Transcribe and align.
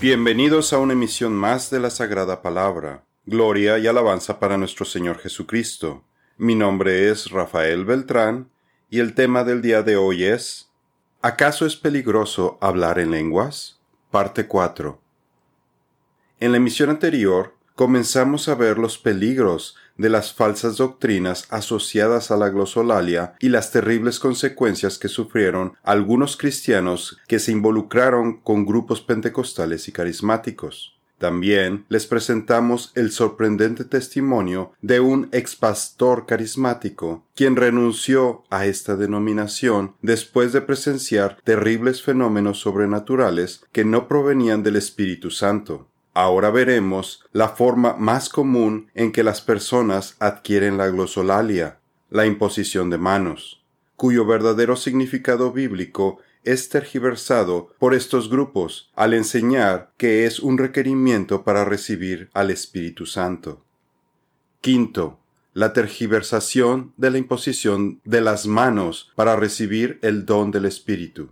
Bienvenidos 0.00 0.72
a 0.72 0.78
una 0.78 0.94
emisión 0.94 1.34
más 1.34 1.68
de 1.68 1.78
la 1.78 1.90
Sagrada 1.90 2.40
Palabra. 2.40 3.04
Gloria 3.26 3.78
y 3.78 3.86
alabanza 3.86 4.40
para 4.40 4.56
nuestro 4.56 4.86
Señor 4.86 5.18
Jesucristo. 5.18 6.04
Mi 6.38 6.54
nombre 6.54 7.10
es 7.10 7.30
Rafael 7.30 7.84
Beltrán 7.84 8.48
y 8.88 9.00
el 9.00 9.14
tema 9.14 9.44
del 9.44 9.60
día 9.60 9.82
de 9.82 9.98
hoy 9.98 10.24
es 10.24 10.70
¿Acaso 11.20 11.66
es 11.66 11.76
peligroso 11.76 12.56
hablar 12.62 12.98
en 12.98 13.10
lenguas? 13.10 13.78
Parte 14.10 14.46
4. 14.46 14.98
En 16.40 16.52
la 16.52 16.56
emisión 16.56 16.88
anterior 16.88 17.54
comenzamos 17.74 18.48
a 18.48 18.54
ver 18.54 18.78
los 18.78 18.96
peligros 18.96 19.76
de 20.00 20.08
las 20.08 20.32
falsas 20.32 20.78
doctrinas 20.78 21.46
asociadas 21.50 22.30
a 22.30 22.36
la 22.36 22.48
glosolalia 22.48 23.34
y 23.38 23.50
las 23.50 23.70
terribles 23.70 24.18
consecuencias 24.18 24.98
que 24.98 25.08
sufrieron 25.08 25.74
algunos 25.82 26.36
cristianos 26.36 27.18
que 27.28 27.38
se 27.38 27.52
involucraron 27.52 28.40
con 28.40 28.64
grupos 28.64 29.02
pentecostales 29.02 29.88
y 29.88 29.92
carismáticos. 29.92 30.96
También 31.20 31.84
les 31.90 32.06
presentamos 32.06 32.92
el 32.94 33.10
sorprendente 33.10 33.84
testimonio 33.84 34.72
de 34.80 35.00
un 35.00 35.28
expastor 35.32 36.24
carismático, 36.24 37.26
quien 37.34 37.56
renunció 37.56 38.44
a 38.48 38.64
esta 38.64 38.96
denominación 38.96 39.96
después 40.00 40.54
de 40.54 40.62
presenciar 40.62 41.36
terribles 41.44 42.00
fenómenos 42.00 42.60
sobrenaturales 42.60 43.66
que 43.70 43.84
no 43.84 44.08
provenían 44.08 44.62
del 44.62 44.76
Espíritu 44.76 45.30
Santo. 45.30 45.89
Ahora 46.12 46.50
veremos 46.50 47.24
la 47.32 47.50
forma 47.50 47.94
más 47.96 48.28
común 48.28 48.90
en 48.94 49.12
que 49.12 49.22
las 49.22 49.40
personas 49.40 50.16
adquieren 50.18 50.76
la 50.76 50.88
glosolalia, 50.88 51.78
la 52.10 52.26
imposición 52.26 52.90
de 52.90 52.98
manos, 52.98 53.62
cuyo 53.96 54.26
verdadero 54.26 54.76
significado 54.76 55.52
bíblico 55.52 56.18
es 56.42 56.68
tergiversado 56.68 57.74
por 57.78 57.94
estos 57.94 58.30
grupos 58.30 58.90
al 58.94 59.14
enseñar 59.14 59.92
que 59.96 60.26
es 60.26 60.40
un 60.40 60.58
requerimiento 60.58 61.44
para 61.44 61.64
recibir 61.64 62.30
al 62.32 62.50
Espíritu 62.50 63.06
Santo. 63.06 63.62
Quinto, 64.60 65.20
la 65.52 65.72
tergiversación 65.72 66.92
de 66.96 67.10
la 67.10 67.18
imposición 67.18 68.00
de 68.04 68.20
las 68.20 68.46
manos 68.46 69.12
para 69.14 69.36
recibir 69.36 69.98
el 70.02 70.24
don 70.26 70.50
del 70.50 70.64
Espíritu. 70.64 71.30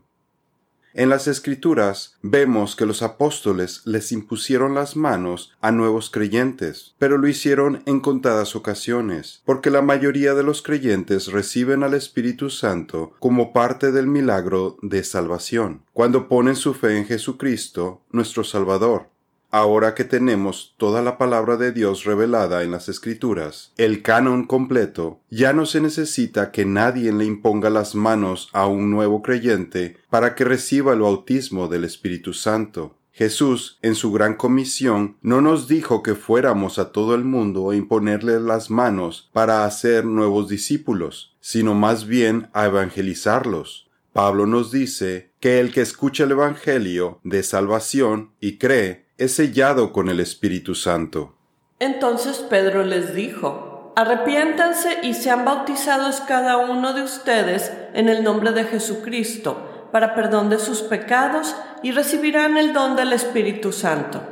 En 0.99 1.11
las 1.11 1.29
Escrituras 1.29 2.17
vemos 2.23 2.75
que 2.75 2.85
los 2.85 3.03
apóstoles 3.03 3.83
les 3.85 4.11
impusieron 4.11 4.75
las 4.75 4.97
manos 4.97 5.55
a 5.61 5.71
nuevos 5.71 6.11
creyentes, 6.11 6.97
pero 6.99 7.19
lo 7.19 7.29
hicieron 7.29 7.85
en 7.87 8.01
contadas 8.01 8.57
ocasiones, 8.57 9.41
porque 9.45 9.71
la 9.71 9.81
mayoría 9.81 10.35
de 10.35 10.43
los 10.43 10.61
creyentes 10.61 11.29
reciben 11.29 11.85
al 11.85 11.95
Espíritu 11.95 12.51
Santo 12.51 13.13
como 13.21 13.53
parte 13.53 13.93
del 13.93 14.09
milagro 14.09 14.77
de 14.83 15.05
salvación, 15.05 15.85
cuando 15.93 16.27
ponen 16.27 16.57
su 16.57 16.75
fe 16.75 16.99
en 16.99 17.07
Jesucristo, 17.07 18.03
nuestro 18.11 18.43
Salvador. 18.43 19.07
Ahora 19.51 19.95
que 19.95 20.05
tenemos 20.05 20.75
toda 20.77 21.01
la 21.01 21.17
palabra 21.17 21.57
de 21.57 21.73
Dios 21.73 22.05
revelada 22.05 22.63
en 22.65 22.71
las 22.71 22.91
Escrituras, 22.91 23.73
el 23.79 24.03
canon 24.03 24.45
completo, 24.45 25.21
ya 25.31 25.55
no 25.55 25.65
se 25.65 25.81
necesita 25.81 26.51
que 26.53 26.67
nadie 26.67 27.13
le 27.13 27.25
imponga 27.25 27.71
las 27.71 27.95
manos 27.95 28.51
a 28.53 28.67
un 28.67 28.91
nuevo 28.91 29.23
creyente 29.23 29.97
para 30.11 30.35
que 30.35 30.45
reciba 30.45 30.93
el 30.93 31.01
bautismo 31.01 31.69
del 31.69 31.85
Espíritu 31.85 32.35
Santo. 32.35 32.99
Jesús, 33.11 33.79
en 33.81 33.95
su 33.95 34.13
gran 34.13 34.35
comisión, 34.35 35.17
no 35.23 35.41
nos 35.41 35.67
dijo 35.67 36.03
que 36.03 36.15
fuéramos 36.15 36.79
a 36.79 36.93
todo 36.93 37.15
el 37.15 37.25
mundo 37.25 37.71
a 37.71 37.75
imponerle 37.75 38.39
las 38.41 38.69
manos 38.69 39.31
para 39.33 39.65
hacer 39.65 40.05
nuevos 40.05 40.49
discípulos, 40.49 41.35
sino 41.41 41.75
más 41.75 42.07
bien 42.07 42.51
a 42.53 42.67
evangelizarlos. 42.67 43.89
Pablo 44.13 44.47
nos 44.47 44.71
dice 44.71 45.33
que 45.41 45.59
el 45.59 45.73
que 45.73 45.81
escucha 45.81 46.25
el 46.25 46.33
Evangelio 46.33 47.21
de 47.25 47.43
salvación 47.43 48.33
y 48.41 48.59
cree 48.59 49.08
es 49.19 49.35
sellado 49.35 49.93
con 49.93 50.09
el 50.09 50.21
Espíritu 50.21 50.75
Santo. 50.77 51.35
Entonces 51.81 52.39
Pedro 52.39 52.85
les 52.85 53.15
dijo, 53.15 53.93
Arrepiéntanse 53.97 54.99
y 55.03 55.15
sean 55.15 55.45
bautizados 55.45 56.21
cada 56.21 56.57
uno 56.57 56.93
de 56.93 57.03
ustedes 57.03 57.73
en 57.95 58.09
el 58.09 58.23
nombre 58.23 58.53
de 58.53 58.63
Jesucristo, 58.63 59.89
para 59.91 60.15
perdón 60.15 60.51
de 60.51 60.61
sus 60.61 60.83
pecados, 60.83 61.57
y 61.83 61.91
recibirán 61.91 62.57
el 62.57 62.73
don 62.73 62.95
del 62.95 63.13
Espíritu 63.13 63.73
Santo. 63.73 64.23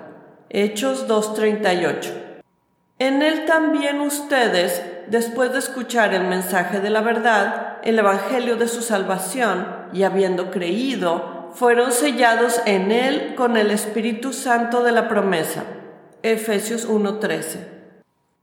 Hechos 0.50 1.08
2.38. 1.08 2.12
En 3.00 3.22
él 3.22 3.44
también 3.44 4.00
ustedes, 4.00 4.82
después 5.08 5.52
de 5.52 5.58
escuchar 5.58 6.14
el 6.14 6.28
mensaje 6.28 6.78
de 6.78 6.90
la 6.90 7.00
verdad, 7.00 7.78
el 7.82 7.98
Evangelio 7.98 8.56
de 8.56 8.68
su 8.68 8.82
salvación, 8.82 9.66
y 9.92 10.04
habiendo 10.04 10.52
creído, 10.52 11.35
fueron 11.56 11.90
sellados 11.90 12.60
en 12.66 12.92
él 12.92 13.34
con 13.34 13.56
el 13.56 13.70
Espíritu 13.70 14.34
Santo 14.34 14.82
de 14.82 14.92
la 14.92 15.08
promesa. 15.08 15.64
Efesios 16.22 16.86
1:13. 16.86 17.76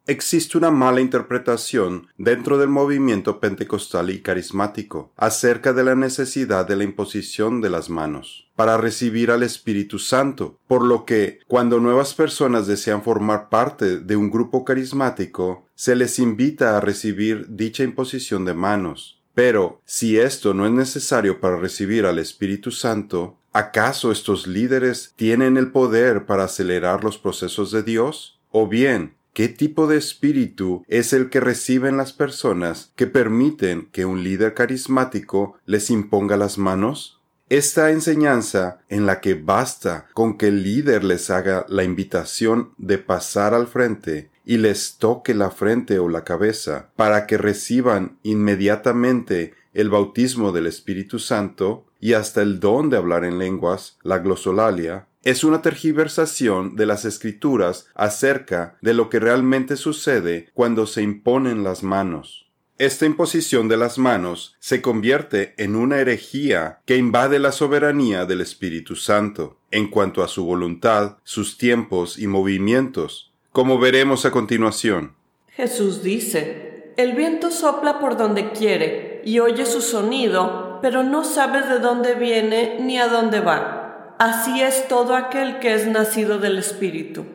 Existe 0.05 0.57
una 0.57 0.71
mala 0.71 0.99
interpretación 0.99 2.07
dentro 2.17 2.57
del 2.57 2.67
movimiento 2.67 3.39
pentecostal 3.39 4.09
y 4.09 4.21
carismático 4.21 5.13
acerca 5.15 5.71
de 5.71 5.83
la 5.83 5.95
necesidad 5.95 6.67
de 6.67 6.75
la 6.75 6.83
imposición 6.83 7.61
de 7.61 7.69
las 7.69 7.89
manos 7.89 8.49
para 8.55 8.77
recibir 8.77 9.31
al 9.31 9.43
Espíritu 9.43 9.99
Santo, 9.99 10.59
por 10.67 10.83
lo 10.83 11.05
que 11.05 11.39
cuando 11.47 11.79
nuevas 11.79 12.15
personas 12.15 12.67
desean 12.67 13.01
formar 13.01 13.47
parte 13.47 13.99
de 13.99 14.15
un 14.15 14.29
grupo 14.29 14.65
carismático, 14.65 15.69
se 15.75 15.95
les 15.95 16.19
invita 16.19 16.75
a 16.75 16.81
recibir 16.81 17.45
dicha 17.49 17.83
imposición 17.83 18.43
de 18.43 18.55
manos. 18.55 19.22
Pero 19.33 19.81
si 19.85 20.19
esto 20.19 20.53
no 20.53 20.65
es 20.65 20.71
necesario 20.71 21.39
para 21.39 21.57
recibir 21.57 22.05
al 22.05 22.19
Espíritu 22.19 22.71
Santo, 22.71 23.37
¿acaso 23.51 24.11
estos 24.11 24.45
líderes 24.45 25.13
tienen 25.15 25.57
el 25.57 25.71
poder 25.71 26.25
para 26.25 26.43
acelerar 26.43 27.03
los 27.03 27.17
procesos 27.17 27.71
de 27.71 27.83
Dios? 27.83 28.39
¿O 28.51 28.67
bien, 28.67 29.15
qué 29.33 29.47
tipo 29.47 29.87
de 29.87 29.97
espíritu 29.97 30.83
es 30.87 31.13
el 31.13 31.29
que 31.29 31.39
reciben 31.39 31.97
las 31.97 32.13
personas 32.13 32.91
que 32.95 33.07
permiten 33.07 33.89
que 33.91 34.05
un 34.05 34.23
líder 34.23 34.53
carismático 34.53 35.57
les 35.65 35.89
imponga 35.89 36.37
las 36.37 36.59
manos? 36.59 37.19
Esta 37.49 37.91
enseñanza 37.91 38.79
en 38.89 39.05
la 39.05 39.19
que 39.19 39.33
basta 39.33 40.07
con 40.13 40.37
que 40.37 40.47
el 40.47 40.63
líder 40.63 41.03
les 41.03 41.29
haga 41.29 41.65
la 41.69 41.83
invitación 41.83 42.71
de 42.77 42.97
pasar 42.99 43.53
al 43.53 43.67
frente 43.67 44.31
y 44.45 44.57
les 44.57 44.97
toque 44.97 45.33
la 45.33 45.51
frente 45.51 45.99
o 45.99 46.09
la 46.09 46.23
cabeza 46.23 46.89
para 46.95 47.25
que 47.27 47.37
reciban 47.37 48.17
inmediatamente 48.23 49.53
el 49.73 49.89
bautismo 49.89 50.51
del 50.51 50.67
Espíritu 50.67 51.19
Santo 51.19 51.85
y 51.99 52.13
hasta 52.13 52.41
el 52.41 52.59
don 52.59 52.89
de 52.89 52.97
hablar 52.97 53.23
en 53.23 53.39
lenguas, 53.39 53.97
la 54.03 54.19
glosolalia, 54.19 55.07
es 55.23 55.43
una 55.43 55.61
tergiversación 55.61 56.75
de 56.75 56.85
las 56.85 57.05
escrituras 57.05 57.87
acerca 57.95 58.77
de 58.81 58.93
lo 58.93 59.09
que 59.09 59.19
realmente 59.19 59.77
sucede 59.77 60.49
cuando 60.53 60.85
se 60.85 61.01
imponen 61.01 61.63
las 61.63 61.81
manos. 61.81 62.43
Esta 62.77 63.05
imposición 63.05 63.69
de 63.69 63.77
las 63.77 63.97
manos 63.97 64.57
se 64.59 64.81
convierte 64.81 65.53
en 65.57 65.75
una 65.75 65.99
herejía 65.99 66.81
que 66.85 66.97
invade 66.97 67.39
la 67.39 67.51
soberanía 67.51 68.25
del 68.25 68.41
Espíritu 68.41 68.95
Santo 68.95 69.59
en 69.71 69.89
cuanto 69.89 70.23
a 70.23 70.27
su 70.27 70.43
voluntad, 70.43 71.17
sus 71.23 71.57
tiempos 71.57 72.17
y 72.17 72.27
movimientos, 72.27 73.32
como 73.53 73.77
veremos 73.77 74.25
a 74.25 74.31
continuación. 74.31 75.15
Jesús 75.47 76.01
dice, 76.01 76.91
el 76.97 77.13
viento 77.13 77.51
sopla 77.51 77.99
por 77.99 78.17
donde 78.17 78.51
quiere 78.51 79.21
y 79.23 79.39
oye 79.39 79.67
su 79.67 79.81
sonido, 79.81 80.79
pero 80.81 81.03
no 81.03 81.23
sabes 81.23 81.69
de 81.69 81.77
dónde 81.77 82.15
viene 82.15 82.77
ni 82.81 82.97
a 82.97 83.07
dónde 83.07 83.41
va. 83.41 84.15
Así 84.17 84.61
es 84.61 84.87
todo 84.87 85.15
aquel 85.15 85.59
que 85.59 85.75
es 85.75 85.87
nacido 85.87 86.39
del 86.39 86.57
Espíritu. 86.57 87.25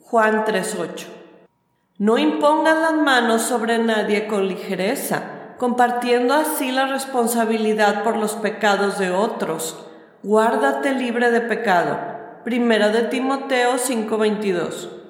Juan 0.00 0.44
3:8. 0.44 1.08
No 1.98 2.18
impongan 2.18 2.80
las 2.80 2.94
manos 2.94 3.42
sobre 3.42 3.78
nadie 3.78 4.28
con 4.28 4.46
ligereza, 4.46 5.54
compartiendo 5.58 6.34
así 6.34 6.70
la 6.70 6.86
responsabilidad 6.86 8.04
por 8.04 8.16
los 8.16 8.34
pecados 8.34 8.98
de 9.00 9.10
otros. 9.10 9.84
Guárdate 10.22 10.92
libre 10.92 11.32
de 11.32 11.40
pecado. 11.40 11.98
Primera 12.44 12.90
de 12.90 13.02
Timoteo 13.02 13.76
5:22. 13.76 15.03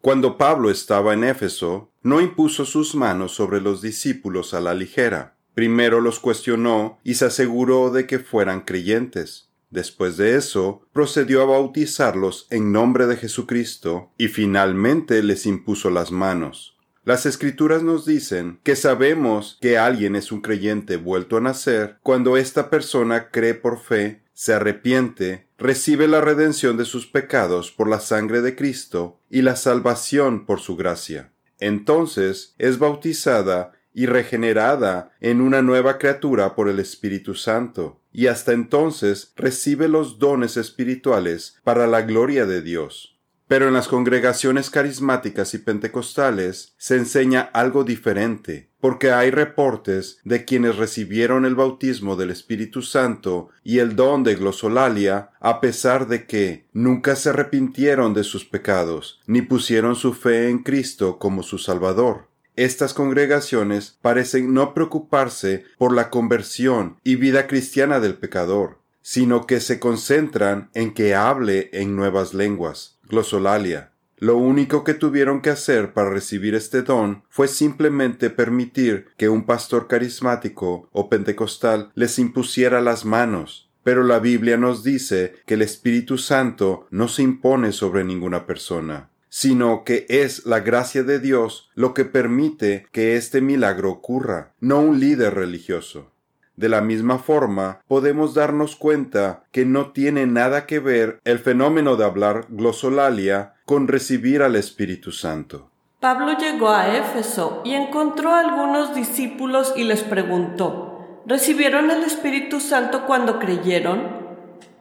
Cuando 0.00 0.38
Pablo 0.38 0.70
estaba 0.70 1.12
en 1.12 1.24
Éfeso, 1.24 1.90
no 2.02 2.20
impuso 2.20 2.64
sus 2.64 2.94
manos 2.94 3.32
sobre 3.32 3.60
los 3.60 3.82
discípulos 3.82 4.54
a 4.54 4.60
la 4.60 4.72
ligera. 4.72 5.36
Primero 5.54 6.00
los 6.00 6.20
cuestionó 6.20 7.00
y 7.02 7.14
se 7.14 7.24
aseguró 7.24 7.90
de 7.90 8.06
que 8.06 8.20
fueran 8.20 8.60
creyentes. 8.60 9.48
Después 9.70 10.16
de 10.16 10.36
eso, 10.36 10.82
procedió 10.92 11.42
a 11.42 11.46
bautizarlos 11.46 12.46
en 12.50 12.70
nombre 12.70 13.06
de 13.06 13.16
Jesucristo 13.16 14.12
y 14.16 14.28
finalmente 14.28 15.22
les 15.22 15.46
impuso 15.46 15.90
las 15.90 16.12
manos. 16.12 16.76
Las 17.04 17.26
escrituras 17.26 17.82
nos 17.82 18.06
dicen 18.06 18.60
que 18.62 18.76
sabemos 18.76 19.58
que 19.60 19.78
alguien 19.78 20.14
es 20.14 20.30
un 20.30 20.42
creyente 20.42 20.96
vuelto 20.96 21.36
a 21.36 21.40
nacer 21.40 21.98
cuando 22.02 22.36
esta 22.36 22.70
persona 22.70 23.30
cree 23.30 23.54
por 23.54 23.80
fe, 23.80 24.22
se 24.32 24.54
arrepiente 24.54 25.47
recibe 25.58 26.06
la 26.06 26.20
redención 26.20 26.76
de 26.76 26.84
sus 26.84 27.06
pecados 27.06 27.72
por 27.72 27.88
la 27.88 28.00
sangre 28.00 28.40
de 28.40 28.54
Cristo 28.54 29.20
y 29.28 29.42
la 29.42 29.56
salvación 29.56 30.46
por 30.46 30.60
su 30.60 30.76
gracia. 30.76 31.32
Entonces 31.58 32.54
es 32.58 32.78
bautizada 32.78 33.72
y 33.92 34.06
regenerada 34.06 35.10
en 35.20 35.40
una 35.40 35.60
nueva 35.60 35.98
criatura 35.98 36.54
por 36.54 36.68
el 36.68 36.78
Espíritu 36.78 37.34
Santo, 37.34 38.00
y 38.12 38.28
hasta 38.28 38.52
entonces 38.52 39.32
recibe 39.34 39.88
los 39.88 40.20
dones 40.20 40.56
espirituales 40.56 41.56
para 41.64 41.88
la 41.88 42.02
gloria 42.02 42.46
de 42.46 42.62
Dios. 42.62 43.18
Pero 43.48 43.66
en 43.66 43.74
las 43.74 43.88
congregaciones 43.88 44.70
carismáticas 44.70 45.54
y 45.54 45.58
pentecostales 45.58 46.74
se 46.76 46.96
enseña 46.96 47.40
algo 47.40 47.82
diferente, 47.82 48.67
porque 48.80 49.10
hay 49.12 49.30
reportes 49.30 50.20
de 50.24 50.44
quienes 50.44 50.76
recibieron 50.76 51.44
el 51.44 51.54
bautismo 51.54 52.16
del 52.16 52.30
Espíritu 52.30 52.82
Santo 52.82 53.48
y 53.64 53.78
el 53.78 53.96
don 53.96 54.24
de 54.24 54.34
glosolalia, 54.34 55.30
a 55.40 55.60
pesar 55.60 56.06
de 56.08 56.26
que 56.26 56.66
nunca 56.72 57.16
se 57.16 57.30
arrepintieron 57.30 58.14
de 58.14 58.24
sus 58.24 58.44
pecados, 58.44 59.20
ni 59.26 59.42
pusieron 59.42 59.96
su 59.96 60.14
fe 60.14 60.48
en 60.48 60.58
Cristo 60.58 61.18
como 61.18 61.42
su 61.42 61.58
Salvador. 61.58 62.28
Estas 62.56 62.92
congregaciones 62.92 63.98
parecen 64.02 64.52
no 64.52 64.74
preocuparse 64.74 65.64
por 65.78 65.94
la 65.94 66.10
conversión 66.10 66.96
y 67.04 67.14
vida 67.14 67.46
cristiana 67.46 68.00
del 68.00 68.14
pecador, 68.14 68.78
sino 69.00 69.46
que 69.46 69.60
se 69.60 69.78
concentran 69.78 70.70
en 70.74 70.92
que 70.92 71.14
hable 71.14 71.70
en 71.72 71.94
nuevas 71.94 72.34
lenguas 72.34 72.98
glosolalia. 73.08 73.92
Lo 74.20 74.36
único 74.36 74.82
que 74.82 74.94
tuvieron 74.94 75.40
que 75.40 75.50
hacer 75.50 75.92
para 75.92 76.10
recibir 76.10 76.56
este 76.56 76.82
don 76.82 77.22
fue 77.28 77.46
simplemente 77.46 78.30
permitir 78.30 79.06
que 79.16 79.28
un 79.28 79.46
pastor 79.46 79.86
carismático 79.86 80.88
o 80.92 81.08
pentecostal 81.08 81.92
les 81.94 82.18
impusiera 82.18 82.80
las 82.80 83.04
manos. 83.04 83.70
Pero 83.84 84.02
la 84.02 84.18
Biblia 84.18 84.56
nos 84.56 84.82
dice 84.82 85.34
que 85.46 85.54
el 85.54 85.62
Espíritu 85.62 86.18
Santo 86.18 86.88
no 86.90 87.06
se 87.06 87.22
impone 87.22 87.72
sobre 87.72 88.02
ninguna 88.02 88.44
persona, 88.44 89.10
sino 89.28 89.84
que 89.84 90.04
es 90.08 90.46
la 90.46 90.60
gracia 90.60 91.04
de 91.04 91.20
Dios 91.20 91.70
lo 91.74 91.94
que 91.94 92.04
permite 92.04 92.86
que 92.90 93.16
este 93.16 93.40
milagro 93.40 93.90
ocurra, 93.90 94.52
no 94.60 94.80
un 94.80 94.98
líder 94.98 95.34
religioso. 95.34 96.10
De 96.58 96.68
la 96.68 96.80
misma 96.80 97.18
forma, 97.18 97.82
podemos 97.86 98.34
darnos 98.34 98.74
cuenta 98.74 99.44
que 99.52 99.64
no 99.64 99.92
tiene 99.92 100.26
nada 100.26 100.66
que 100.66 100.80
ver 100.80 101.20
el 101.22 101.38
fenómeno 101.38 101.94
de 101.94 102.04
hablar 102.04 102.46
glosolalia 102.48 103.54
con 103.64 103.86
recibir 103.86 104.42
al 104.42 104.56
Espíritu 104.56 105.12
Santo. 105.12 105.70
Pablo 106.00 106.36
llegó 106.36 106.70
a 106.70 106.96
Éfeso 106.96 107.62
y 107.64 107.74
encontró 107.74 108.30
a 108.30 108.40
algunos 108.40 108.92
discípulos 108.92 109.72
y 109.76 109.84
les 109.84 110.02
preguntó, 110.02 111.22
¿recibieron 111.26 111.92
el 111.92 112.02
Espíritu 112.02 112.58
Santo 112.58 113.06
cuando 113.06 113.38
creyeron? 113.38 114.08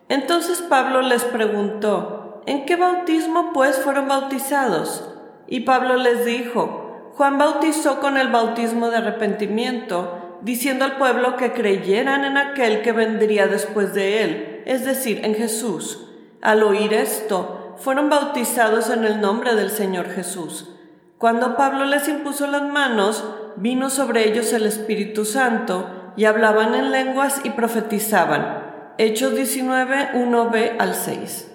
Entonces 0.10 0.64
Pablo 0.64 1.04
les 1.04 1.26
preguntó, 1.26 2.42
¿en 2.48 2.66
qué 2.66 2.76
bautismo 2.76 3.54
pues 3.54 3.78
fueron 3.78 4.08
bautizados? 4.08 5.14
Y 5.46 5.60
Pablo 5.60 5.98
les 5.98 6.26
dijo, 6.26 7.12
Juan 7.14 7.38
bautizó 7.38 8.00
con 8.00 8.18
el 8.18 8.30
bautismo 8.30 8.90
de 8.90 8.98
arrepentimiento, 8.98 10.27
diciendo 10.48 10.86
al 10.86 10.98
pueblo 10.98 11.36
que 11.36 11.52
creyeran 11.52 12.24
en 12.24 12.38
aquel 12.38 12.82
que 12.82 12.94
vendría 12.94 13.48
después 13.48 13.94
de 13.94 14.24
él, 14.24 14.64
es 14.66 14.86
decir, 14.86 15.20
en 15.26 15.36
Jesús. 15.36 16.08
Al 16.42 16.64
oír 16.64 16.94
esto, 16.94 17.76
fueron 17.78 18.10
bautizados 18.10 18.90
en 18.90 19.04
el 19.04 19.20
nombre 19.20 19.56
del 19.56 19.70
Señor 19.70 20.10
Jesús. 20.10 20.70
Cuando 21.18 21.58
Pablo 21.58 21.84
les 21.84 22.08
impuso 22.08 22.48
las 22.48 22.64
manos, 22.64 23.26
vino 23.58 23.90
sobre 23.90 24.26
ellos 24.30 24.54
el 24.54 24.66
Espíritu 24.66 25.26
Santo, 25.26 26.14
y 26.16 26.24
hablaban 26.24 26.74
en 26.76 26.92
lenguas 26.92 27.42
y 27.44 27.50
profetizaban. 27.50 28.94
Hechos 28.98 29.36
19, 29.36 30.14
1b 30.14 30.78
al 30.80 30.96
6. 30.96 31.52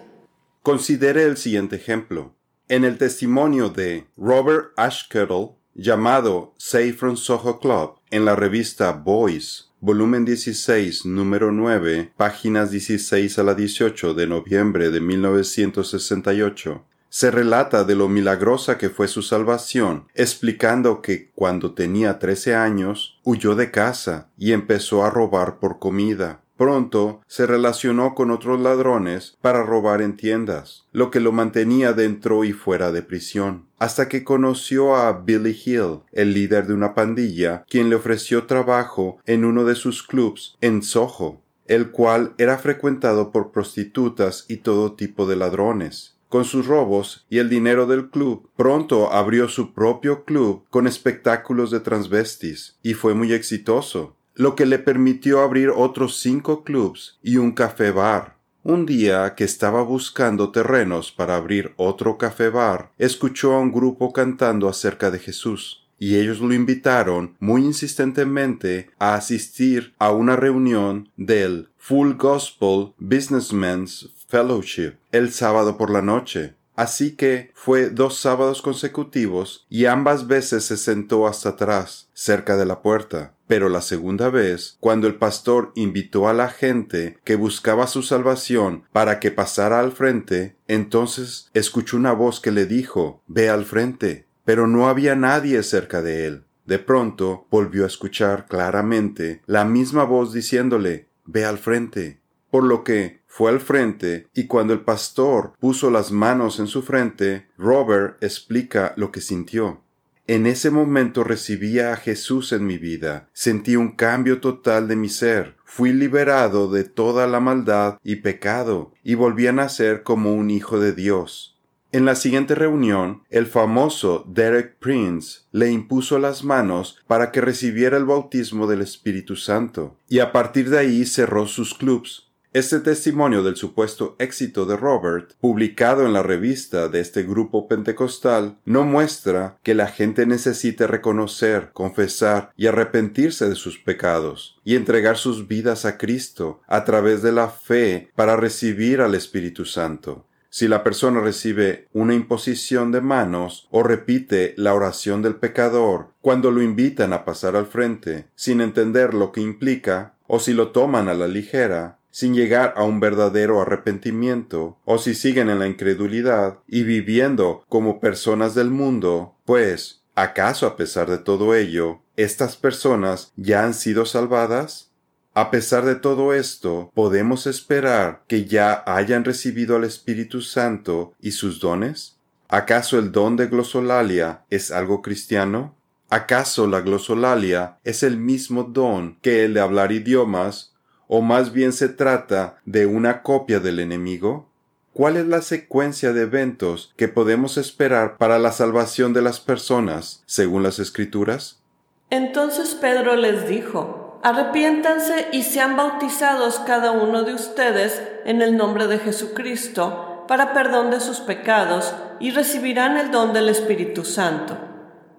Considere 0.62 1.24
el 1.24 1.38
siguiente 1.38 1.76
ejemplo. 1.76 2.36
En 2.68 2.84
el 2.84 2.98
testimonio 2.98 3.70
de 3.70 4.06
Robert 4.18 4.72
Ashkettle, 4.76 5.56
llamado 5.74 6.54
Say 6.58 6.92
from 6.92 7.16
Soho 7.16 7.58
Club, 7.58 7.94
en 8.10 8.24
la 8.24 8.36
revista 8.36 8.92
Boys, 8.92 9.70
volumen 9.80 10.24
16, 10.24 11.06
número 11.06 11.50
9, 11.50 12.12
páginas 12.16 12.70
16 12.70 13.38
a 13.38 13.42
la 13.42 13.54
18 13.54 14.14
de 14.14 14.26
noviembre 14.26 14.90
de 14.90 15.00
1968, 15.00 16.84
se 17.08 17.30
relata 17.30 17.84
de 17.84 17.94
lo 17.94 18.08
milagrosa 18.08 18.78
que 18.78 18.90
fue 18.90 19.08
su 19.08 19.22
salvación, 19.22 20.08
explicando 20.14 21.02
que 21.02 21.30
cuando 21.34 21.74
tenía 21.74 22.18
13 22.18 22.54
años 22.54 23.18
huyó 23.22 23.54
de 23.54 23.70
casa 23.70 24.30
y 24.38 24.52
empezó 24.52 25.04
a 25.04 25.10
robar 25.10 25.58
por 25.58 25.78
comida. 25.78 26.41
Pronto 26.62 27.22
se 27.26 27.44
relacionó 27.44 28.14
con 28.14 28.30
otros 28.30 28.60
ladrones 28.60 29.36
para 29.40 29.64
robar 29.64 30.00
en 30.00 30.16
tiendas, 30.16 30.86
lo 30.92 31.10
que 31.10 31.18
lo 31.18 31.32
mantenía 31.32 31.92
dentro 31.92 32.44
y 32.44 32.52
fuera 32.52 32.92
de 32.92 33.02
prisión, 33.02 33.66
hasta 33.80 34.08
que 34.08 34.22
conoció 34.22 34.94
a 34.94 35.24
Billy 35.24 35.60
Hill, 35.64 36.02
el 36.12 36.34
líder 36.34 36.68
de 36.68 36.74
una 36.74 36.94
pandilla, 36.94 37.64
quien 37.68 37.90
le 37.90 37.96
ofreció 37.96 38.46
trabajo 38.46 39.18
en 39.26 39.44
uno 39.44 39.64
de 39.64 39.74
sus 39.74 40.04
clubs 40.04 40.56
en 40.60 40.84
Soho, 40.84 41.42
el 41.66 41.90
cual 41.90 42.32
era 42.38 42.56
frecuentado 42.58 43.32
por 43.32 43.50
prostitutas 43.50 44.44
y 44.46 44.58
todo 44.58 44.92
tipo 44.92 45.26
de 45.26 45.34
ladrones. 45.34 46.14
Con 46.28 46.44
sus 46.44 46.68
robos 46.68 47.26
y 47.28 47.38
el 47.38 47.48
dinero 47.48 47.86
del 47.86 48.08
club, 48.08 48.48
pronto 48.56 49.12
abrió 49.12 49.48
su 49.48 49.74
propio 49.74 50.24
club 50.24 50.62
con 50.70 50.86
espectáculos 50.86 51.72
de 51.72 51.80
transvestis, 51.80 52.76
y 52.84 52.94
fue 52.94 53.14
muy 53.14 53.32
exitoso 53.32 54.14
lo 54.34 54.54
que 54.54 54.66
le 54.66 54.78
permitió 54.78 55.40
abrir 55.40 55.70
otros 55.70 56.18
cinco 56.18 56.64
clubs 56.64 57.18
y 57.22 57.36
un 57.36 57.52
café 57.52 57.90
bar. 57.90 58.36
Un 58.64 58.86
día 58.86 59.34
que 59.34 59.44
estaba 59.44 59.82
buscando 59.82 60.52
terrenos 60.52 61.10
para 61.10 61.36
abrir 61.36 61.72
otro 61.76 62.16
café 62.16 62.48
bar, 62.48 62.92
escuchó 62.96 63.54
a 63.54 63.58
un 63.58 63.72
grupo 63.72 64.12
cantando 64.12 64.68
acerca 64.68 65.10
de 65.10 65.18
Jesús, 65.18 65.84
y 65.98 66.16
ellos 66.16 66.40
lo 66.40 66.54
invitaron 66.54 67.36
muy 67.40 67.64
insistentemente 67.64 68.90
a 68.98 69.14
asistir 69.14 69.94
a 69.98 70.12
una 70.12 70.36
reunión 70.36 71.08
del 71.16 71.68
Full 71.76 72.14
Gospel 72.14 72.92
Businessmen's 72.98 74.10
Fellowship 74.28 74.94
el 75.10 75.32
sábado 75.32 75.76
por 75.76 75.90
la 75.90 76.02
noche. 76.02 76.54
Así 76.74 77.16
que 77.16 77.50
fue 77.54 77.90
dos 77.90 78.16
sábados 78.16 78.62
consecutivos 78.62 79.66
y 79.68 79.84
ambas 79.84 80.26
veces 80.26 80.64
se 80.64 80.76
sentó 80.76 81.26
hasta 81.26 81.50
atrás, 81.50 82.08
cerca 82.14 82.56
de 82.56 82.64
la 82.64 82.80
puerta. 82.80 83.34
Pero 83.52 83.68
la 83.68 83.82
segunda 83.82 84.30
vez, 84.30 84.78
cuando 84.80 85.06
el 85.06 85.16
pastor 85.16 85.72
invitó 85.74 86.26
a 86.26 86.32
la 86.32 86.48
gente 86.48 87.18
que 87.22 87.36
buscaba 87.36 87.86
su 87.86 88.02
salvación 88.02 88.84
para 88.94 89.20
que 89.20 89.30
pasara 89.30 89.78
al 89.78 89.92
frente, 89.92 90.56
entonces 90.68 91.50
escuchó 91.52 91.98
una 91.98 92.12
voz 92.12 92.40
que 92.40 92.50
le 92.50 92.64
dijo 92.64 93.22
Ve 93.26 93.50
al 93.50 93.66
frente. 93.66 94.26
Pero 94.46 94.66
no 94.66 94.88
había 94.88 95.16
nadie 95.16 95.62
cerca 95.64 96.00
de 96.00 96.26
él. 96.26 96.44
De 96.64 96.78
pronto 96.78 97.46
volvió 97.50 97.84
a 97.84 97.88
escuchar 97.88 98.46
claramente 98.46 99.42
la 99.44 99.66
misma 99.66 100.04
voz 100.04 100.32
diciéndole 100.32 101.10
Ve 101.26 101.44
al 101.44 101.58
frente. 101.58 102.22
Por 102.50 102.64
lo 102.64 102.82
que 102.84 103.20
fue 103.26 103.50
al 103.50 103.60
frente 103.60 104.28
y 104.32 104.46
cuando 104.46 104.72
el 104.72 104.80
pastor 104.80 105.52
puso 105.60 105.90
las 105.90 106.10
manos 106.10 106.58
en 106.58 106.68
su 106.68 106.80
frente, 106.80 107.48
Robert 107.58 108.16
explica 108.22 108.94
lo 108.96 109.12
que 109.12 109.20
sintió. 109.20 109.82
En 110.28 110.46
ese 110.46 110.70
momento 110.70 111.24
recibía 111.24 111.92
a 111.92 111.96
Jesús 111.96 112.52
en 112.52 112.64
mi 112.64 112.78
vida, 112.78 113.28
sentí 113.32 113.74
un 113.74 113.90
cambio 113.90 114.40
total 114.40 114.86
de 114.86 114.94
mi 114.94 115.08
ser, 115.08 115.56
fui 115.64 115.92
liberado 115.92 116.70
de 116.70 116.84
toda 116.84 117.26
la 117.26 117.40
maldad 117.40 117.98
y 118.04 118.16
pecado, 118.16 118.92
y 119.02 119.14
volví 119.14 119.48
a 119.48 119.52
nacer 119.52 120.04
como 120.04 120.32
un 120.32 120.50
hijo 120.50 120.78
de 120.78 120.92
Dios. 120.92 121.58
En 121.90 122.04
la 122.04 122.14
siguiente 122.14 122.54
reunión, 122.54 123.24
el 123.30 123.46
famoso 123.46 124.24
Derek 124.28 124.78
Prince 124.78 125.40
le 125.50 125.70
impuso 125.70 126.18
las 126.18 126.44
manos 126.44 126.98
para 127.06 127.32
que 127.32 127.40
recibiera 127.40 127.96
el 127.96 128.04
bautismo 128.04 128.66
del 128.68 128.80
Espíritu 128.80 129.34
Santo, 129.34 129.98
y 130.08 130.20
a 130.20 130.30
partir 130.30 130.70
de 130.70 130.78
ahí 130.78 131.04
cerró 131.04 131.46
sus 131.48 131.74
clubs. 131.74 132.31
Este 132.54 132.80
testimonio 132.80 133.42
del 133.42 133.56
supuesto 133.56 134.14
éxito 134.18 134.66
de 134.66 134.76
Robert, 134.76 135.32
publicado 135.40 136.04
en 136.04 136.12
la 136.12 136.22
revista 136.22 136.90
de 136.90 137.00
este 137.00 137.22
grupo 137.22 137.66
pentecostal, 137.66 138.58
no 138.66 138.84
muestra 138.84 139.56
que 139.62 139.74
la 139.74 139.86
gente 139.86 140.26
necesite 140.26 140.86
reconocer, 140.86 141.70
confesar 141.72 142.52
y 142.54 142.66
arrepentirse 142.66 143.48
de 143.48 143.54
sus 143.54 143.78
pecados 143.78 144.60
y 144.64 144.76
entregar 144.76 145.16
sus 145.16 145.48
vidas 145.48 145.86
a 145.86 145.96
Cristo 145.96 146.60
a 146.66 146.84
través 146.84 147.22
de 147.22 147.32
la 147.32 147.48
fe 147.48 148.10
para 148.14 148.36
recibir 148.36 149.00
al 149.00 149.14
Espíritu 149.14 149.64
Santo. 149.64 150.26
Si 150.50 150.68
la 150.68 150.84
persona 150.84 151.20
recibe 151.20 151.88
una 151.94 152.12
imposición 152.12 152.92
de 152.92 153.00
manos 153.00 153.66
o 153.70 153.82
repite 153.82 154.52
la 154.58 154.74
oración 154.74 155.22
del 155.22 155.36
pecador 155.36 156.08
cuando 156.20 156.50
lo 156.50 156.60
invitan 156.60 157.14
a 157.14 157.24
pasar 157.24 157.56
al 157.56 157.64
frente, 157.64 158.26
sin 158.34 158.60
entender 158.60 159.14
lo 159.14 159.32
que 159.32 159.40
implica, 159.40 160.16
o 160.26 160.38
si 160.38 160.52
lo 160.52 160.68
toman 160.68 161.08
a 161.08 161.14
la 161.14 161.28
ligera, 161.28 161.98
sin 162.12 162.34
llegar 162.34 162.74
a 162.76 162.84
un 162.84 163.00
verdadero 163.00 163.60
arrepentimiento, 163.60 164.78
o 164.84 164.98
si 164.98 165.16
siguen 165.16 165.50
en 165.50 165.58
la 165.58 165.66
incredulidad 165.66 166.60
y 166.68 166.84
viviendo 166.84 167.64
como 167.68 167.98
personas 167.98 168.54
del 168.54 168.70
mundo, 168.70 169.34
pues, 169.44 170.04
¿acaso 170.14 170.68
a 170.68 170.76
pesar 170.76 171.10
de 171.10 171.18
todo 171.18 171.56
ello, 171.56 172.00
estas 172.16 172.56
personas 172.56 173.32
ya 173.36 173.64
han 173.64 173.74
sido 173.74 174.06
salvadas? 174.06 174.92
A 175.34 175.50
pesar 175.50 175.86
de 175.86 175.94
todo 175.94 176.34
esto, 176.34 176.90
¿podemos 176.94 177.46
esperar 177.46 178.22
que 178.28 178.44
ya 178.44 178.84
hayan 178.86 179.24
recibido 179.24 179.76
al 179.76 179.84
Espíritu 179.84 180.42
Santo 180.42 181.14
y 181.20 181.30
sus 181.30 181.58
dones? 181.58 182.18
¿Acaso 182.48 182.98
el 182.98 183.12
don 183.12 183.36
de 183.36 183.46
glosolalia 183.46 184.44
es 184.50 184.70
algo 184.70 185.00
cristiano? 185.00 185.74
¿Acaso 186.10 186.66
la 186.66 186.82
glosolalia 186.82 187.78
es 187.84 188.02
el 188.02 188.18
mismo 188.18 188.64
don 188.64 189.18
que 189.22 189.46
el 189.46 189.54
de 189.54 189.60
hablar 189.60 189.92
idiomas, 189.92 190.71
o 191.14 191.20
más 191.20 191.52
bien 191.52 191.74
se 191.74 191.90
trata 191.90 192.56
de 192.64 192.86
una 192.86 193.20
copia 193.20 193.60
del 193.60 193.80
enemigo? 193.80 194.48
¿Cuál 194.94 195.18
es 195.18 195.26
la 195.26 195.42
secuencia 195.42 196.14
de 196.14 196.22
eventos 196.22 196.94
que 196.96 197.06
podemos 197.06 197.58
esperar 197.58 198.16
para 198.16 198.38
la 198.38 198.50
salvación 198.50 199.12
de 199.12 199.20
las 199.20 199.38
personas, 199.38 200.22
según 200.24 200.62
las 200.62 200.78
Escrituras? 200.78 201.60
Entonces 202.08 202.74
Pedro 202.80 203.14
les 203.16 203.46
dijo, 203.46 204.20
Arrepiéntanse 204.22 205.28
y 205.32 205.42
sean 205.42 205.76
bautizados 205.76 206.60
cada 206.60 206.92
uno 206.92 207.24
de 207.24 207.34
ustedes 207.34 208.00
en 208.24 208.40
el 208.40 208.56
nombre 208.56 208.86
de 208.86 208.98
Jesucristo 208.98 210.24
para 210.26 210.54
perdón 210.54 210.90
de 210.90 211.00
sus 211.00 211.20
pecados 211.20 211.94
y 212.20 212.30
recibirán 212.30 212.96
el 212.96 213.10
don 213.10 213.34
del 213.34 213.50
Espíritu 213.50 214.06
Santo. 214.06 214.56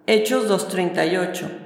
Hechos 0.07 0.49
2.38 0.49 1.62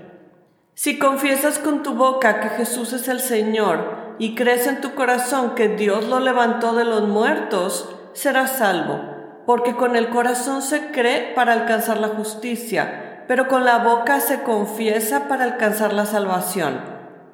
Si 0.80 1.00
confiesas 1.00 1.58
con 1.58 1.82
tu 1.82 1.96
boca 1.96 2.40
que 2.40 2.50
Jesús 2.50 2.94
es 2.94 3.08
el 3.08 3.20
Señor 3.20 4.14
y 4.20 4.36
crees 4.36 4.68
en 4.68 4.80
tu 4.80 4.94
corazón 4.94 5.56
que 5.56 5.70
Dios 5.70 6.06
lo 6.06 6.20
levantó 6.20 6.76
de 6.76 6.86
los 6.86 7.08
muertos, 7.08 7.96
serás 8.14 8.60
salvo, 8.60 9.02
porque 9.48 9.76
con 9.76 9.96
el 9.96 10.10
corazón 10.10 10.62
se 10.62 10.92
cree 10.92 11.34
para 11.34 11.54
alcanzar 11.54 12.00
la 12.00 12.10
justicia, 12.10 13.24
pero 13.28 13.48
con 13.48 13.66
la 13.66 13.80
boca 13.80 14.20
se 14.20 14.44
confiesa 14.44 15.28
para 15.28 15.46
alcanzar 15.46 15.94
la 15.94 16.06
salvación. 16.06 16.80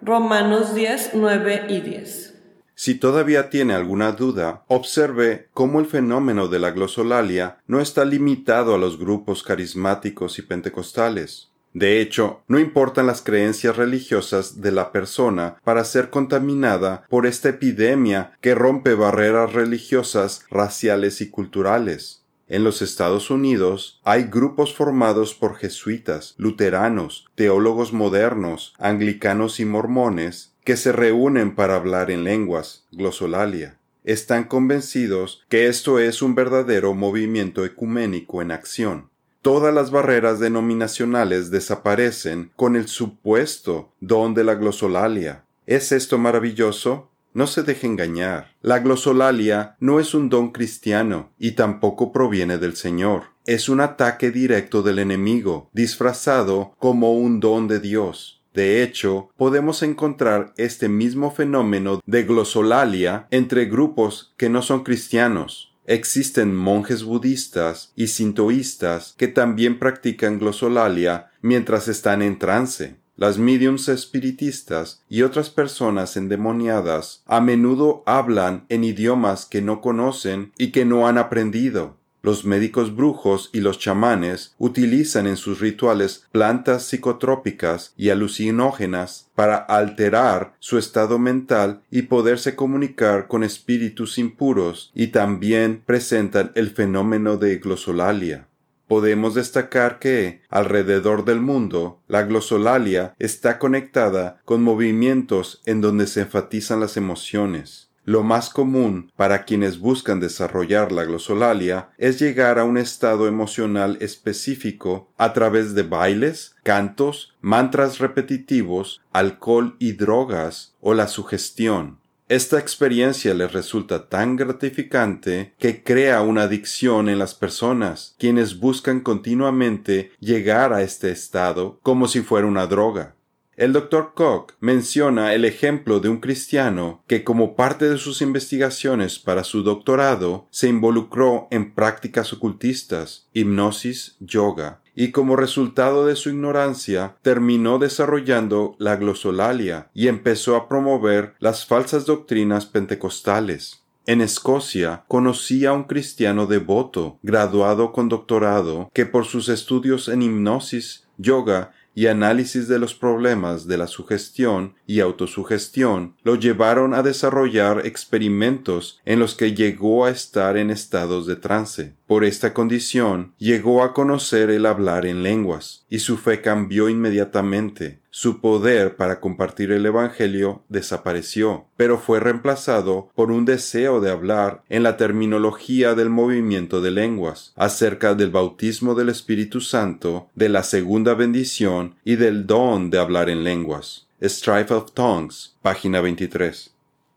Romanos 0.02 0.74
10, 0.74 1.10
9 1.16 1.66
y 1.68 1.82
10. 1.82 2.34
Si 2.76 2.96
todavía 2.96 3.50
tiene 3.50 3.74
alguna 3.74 4.14
duda, 4.14 4.64
observe 4.70 5.50
cómo 5.54 5.82
el 5.82 5.86
fenómeno 5.88 6.48
de 6.48 6.60
la 6.60 6.72
glosolalia 6.72 7.58
no 7.68 7.82
está 7.82 8.06
limitado 8.06 8.74
a 8.74 8.78
los 8.78 8.98
grupos 8.98 9.44
carismáticos 9.44 10.40
y 10.40 10.44
pentecostales. 10.44 11.53
De 11.74 12.00
hecho, 12.00 12.44
no 12.48 12.60
importan 12.60 13.08
las 13.08 13.24
creencias 13.24 13.78
religiosas 13.78 14.62
de 14.62 14.72
la 14.72 14.92
persona 14.92 15.58
para 15.64 15.84
ser 15.84 16.12
contaminada 16.12 17.04
por 17.10 17.26
esta 17.26 17.50
epidemia 17.50 18.34
que 18.42 18.54
rompe 18.54 18.94
barreras 18.94 19.54
religiosas, 19.54 20.46
raciales 20.52 21.20
y 21.22 21.32
culturales. 21.32 22.24
En 22.48 22.64
los 22.64 22.84
Estados 22.84 23.32
Unidos 23.32 24.00
hay 24.04 24.26
grupos 24.26 24.76
formados 24.76 25.34
por 25.34 25.56
jesuitas, 25.56 26.36
luteranos, 26.38 27.26
teólogos 27.34 27.92
modernos, 27.92 28.76
anglicanos 28.78 29.60
y 29.60 29.66
mormones 29.66 30.54
que 30.64 30.78
se 30.78 30.92
reúnen 30.92 31.56
para 31.56 31.76
hablar 31.76 32.12
en 32.12 32.24
lenguas, 32.24 32.86
glosolalia. 32.92 33.80
Están 34.04 34.44
convencidos 34.44 35.44
que 35.50 35.68
esto 35.68 35.98
es 35.98 36.22
un 36.22 36.36
verdadero 36.36 36.94
movimiento 36.94 37.66
ecuménico 37.66 38.44
en 38.44 38.52
acción 38.52 39.13
todas 39.44 39.74
las 39.74 39.92
barreras 39.92 40.40
denominacionales 40.40 41.52
desaparecen 41.52 42.52
con 42.56 42.76
el 42.78 42.88
supuesto 42.88 43.92
don 44.00 44.34
de 44.34 44.46
la 44.46 44.56
glosolalia. 44.56 45.44
¿Es 45.68 45.92
esto 45.92 46.18
maravilloso? 46.18 47.12
No 47.34 47.46
se 47.46 47.62
deje 47.62 47.86
engañar. 47.86 48.56
La 48.62 48.80
glosolalia 48.80 49.76
no 49.80 50.00
es 50.00 50.14
un 50.14 50.30
don 50.30 50.52
cristiano 50.52 51.32
y 51.38 51.52
tampoco 51.52 52.14
proviene 52.14 52.58
del 52.58 52.78
Señor. 52.78 53.24
Es 53.46 53.68
un 53.68 53.82
ataque 53.82 54.32
directo 54.32 54.82
del 54.82 55.00
enemigo, 55.00 55.70
disfrazado 55.74 56.74
como 56.80 57.14
un 57.14 57.42
don 57.42 57.68
de 57.68 57.82
Dios. 57.82 58.42
De 58.54 58.82
hecho, 58.82 59.30
podemos 59.36 59.84
encontrar 59.84 60.54
este 60.56 60.88
mismo 60.88 61.32
fenómeno 61.32 62.00
de 62.06 62.24
glosolalia 62.24 63.28
entre 63.30 63.66
grupos 63.66 64.34
que 64.38 64.48
no 64.48 64.62
son 64.62 64.84
cristianos. 64.84 65.73
Existen 65.86 66.56
monjes 66.56 67.04
budistas 67.04 67.92
y 67.96 68.08
sintoístas 68.08 69.16
que 69.18 69.28
también 69.28 69.80
practican 69.80 70.40
glosolalia 70.40 71.32
mientras 71.42 71.88
están 71.90 72.22
en 72.22 72.40
trance. 72.40 72.96
Las 73.16 73.38
mediums 73.38 73.90
espiritistas 73.90 75.04
y 75.08 75.22
otras 75.22 75.50
personas 75.50 76.18
endemoniadas 76.18 77.22
a 77.28 77.42
menudo 77.42 78.02
hablan 78.06 78.66
en 78.70 78.84
idiomas 78.84 79.46
que 79.46 79.62
no 79.62 79.82
conocen 79.82 80.52
y 80.58 80.72
que 80.72 80.86
no 80.86 81.08
han 81.08 81.18
aprendido. 81.18 81.98
Los 82.26 82.46
médicos 82.46 82.96
brujos 82.96 83.50
y 83.52 83.60
los 83.60 83.80
chamanes 83.80 84.56
utilizan 84.58 85.28
en 85.28 85.36
sus 85.36 85.60
rituales 85.60 86.26
plantas 86.32 86.84
psicotrópicas 86.84 87.94
y 87.98 88.12
alucinógenas 88.12 89.30
para 89.36 89.58
alterar 89.58 90.56
su 90.60 90.78
estado 90.78 91.20
mental 91.20 91.82
y 91.92 92.04
poderse 92.04 92.56
comunicar 92.56 93.28
con 93.28 93.44
espíritus 93.44 94.18
impuros 94.18 94.90
y 94.96 95.08
también 95.08 95.84
presentan 95.86 96.54
el 96.56 96.70
fenómeno 96.70 97.36
de 97.36 97.58
glosolalia. 97.58 98.48
Podemos 98.88 99.34
destacar 99.36 100.00
que, 100.00 100.44
alrededor 100.50 101.26
del 101.26 101.42
mundo, 101.42 102.00
la 102.08 102.24
glosolalia 102.24 103.16
está 103.20 103.60
conectada 103.60 104.42
con 104.46 104.64
movimientos 104.64 105.62
en 105.66 105.82
donde 105.82 106.08
se 106.08 106.22
enfatizan 106.22 106.80
las 106.80 106.96
emociones. 106.96 107.83
Lo 108.06 108.22
más 108.22 108.50
común 108.50 109.12
para 109.16 109.46
quienes 109.46 109.80
buscan 109.80 110.20
desarrollar 110.20 110.92
la 110.92 111.06
glosolalia 111.06 111.90
es 111.98 112.20
llegar 112.20 112.60
a 112.60 112.66
un 112.66 112.78
estado 112.78 113.28
emocional 113.28 113.98
específico 114.02 115.10
a 115.18 115.32
través 115.32 115.74
de 115.74 115.84
bailes, 115.84 116.56
cantos, 116.64 117.34
mantras 117.40 118.00
repetitivos, 118.00 119.02
alcohol 119.14 119.78
y 119.80 119.94
drogas 119.94 120.76
o 120.82 120.94
la 120.94 121.08
sugestión. 121.08 122.00
Esta 122.28 122.60
experiencia 122.60 123.34
les 123.34 123.54
resulta 123.54 124.10
tan 124.10 124.36
gratificante 124.36 125.54
que 125.58 125.84
crea 125.84 126.22
una 126.24 126.44
adicción 126.44 127.08
en 127.08 127.20
las 127.20 127.36
personas, 127.36 128.16
quienes 128.18 128.60
buscan 128.60 129.02
continuamente 129.02 130.12
llegar 130.20 130.74
a 130.74 130.82
este 130.82 131.12
estado 131.12 131.80
como 131.84 132.08
si 132.08 132.22
fuera 132.22 132.48
una 132.48 132.66
droga. 132.68 133.16
El 133.56 133.72
Dr. 133.72 134.14
Koch 134.16 134.54
menciona 134.60 135.36
el 135.36 135.46
ejemplo 135.46 136.00
de 136.00 136.10
un 136.10 136.18
cristiano 136.18 137.04
que 137.06 137.24
como 137.24 137.56
parte 137.56 137.88
de 137.88 138.00
sus 138.00 138.24
investigaciones 138.24 139.20
para 139.20 139.44
su 139.44 139.62
doctorado 139.62 140.48
se 140.50 140.70
involucró 140.70 141.48
en 141.52 141.74
prácticas 141.76 142.34
ocultistas, 142.34 143.28
hipnosis, 143.32 144.16
yoga, 144.20 144.82
y 144.96 145.12
como 145.12 145.36
resultado 145.36 146.08
de 146.08 146.16
su 146.16 146.30
ignorancia 146.30 147.16
terminó 147.22 147.78
desarrollando 147.78 148.76
la 148.80 148.96
glosolalia 148.96 149.90
y 149.94 150.08
empezó 150.08 150.56
a 150.56 150.68
promover 150.68 151.36
las 151.40 151.66
falsas 151.68 152.06
doctrinas 152.08 152.66
pentecostales. 152.66 153.84
En 154.06 154.22
Escocia 154.22 155.06
conocí 155.08 155.66
a 155.66 155.74
un 155.74 155.84
cristiano 155.84 156.48
devoto, 156.48 157.20
graduado 157.22 157.92
con 157.92 158.10
doctorado, 158.10 158.90
que 158.94 159.06
por 159.06 159.26
sus 159.26 159.48
estudios 159.48 160.10
en 160.10 160.24
hipnosis, 160.24 161.08
yoga 161.18 161.72
y 161.96 162.08
análisis 162.08 162.68
de 162.68 162.80
los 162.80 162.94
problemas 162.94 163.68
de 163.68 163.78
la 163.78 163.88
sugestión 163.88 164.76
y 164.88 165.00
autosugestión 165.00 166.16
lo 166.24 166.36
llevaron 166.36 166.94
a 166.94 167.04
desarrollar 167.04 167.86
experimentos 167.86 169.02
en 169.06 169.20
los 169.20 169.36
que 169.36 169.54
llegó 169.54 170.06
a 170.06 170.10
estar 170.10 170.58
en 170.58 170.70
estados 170.70 171.28
de 171.28 171.36
trance. 171.36 171.96
Por 172.08 172.24
esta 172.24 172.54
condición 172.54 173.34
llegó 173.38 173.84
a 173.84 173.94
conocer 173.94 174.50
el 174.50 174.66
hablar 174.66 175.06
en 175.06 175.24
lenguas, 175.24 175.86
y 175.90 176.00
su 176.00 176.18
fe 176.18 176.42
cambió 176.42 176.90
inmediatamente. 176.90 178.03
Su 178.16 178.42
poder 178.42 178.96
para 178.96 179.20
compartir 179.20 179.72
el 179.72 179.84
Evangelio 179.88 180.62
desapareció, 180.70 181.66
pero 181.78 181.98
fue 181.98 182.20
reemplazado 182.20 183.10
por 183.16 183.32
un 183.32 183.44
deseo 183.44 184.02
de 184.02 184.12
hablar 184.12 184.62
en 184.70 184.84
la 184.84 184.98
terminología 184.98 185.96
del 185.96 186.12
movimiento 186.12 186.80
de 186.80 186.92
lenguas, 186.92 187.54
acerca 187.56 188.14
del 188.14 188.30
bautismo 188.30 188.94
del 188.94 189.10
Espíritu 189.10 189.62
Santo, 189.62 190.30
de 190.36 190.48
la 190.50 190.62
segunda 190.62 191.16
bendición 191.16 191.96
y 192.06 192.18
del 192.18 192.46
don 192.46 192.92
de 192.92 193.00
hablar 193.00 193.32
en 193.32 193.44
lenguas. 193.44 194.06
Strife 194.22 194.72
of 194.72 194.92
Tongues, 194.92 195.56
página 195.64 196.00
23. 196.00 196.72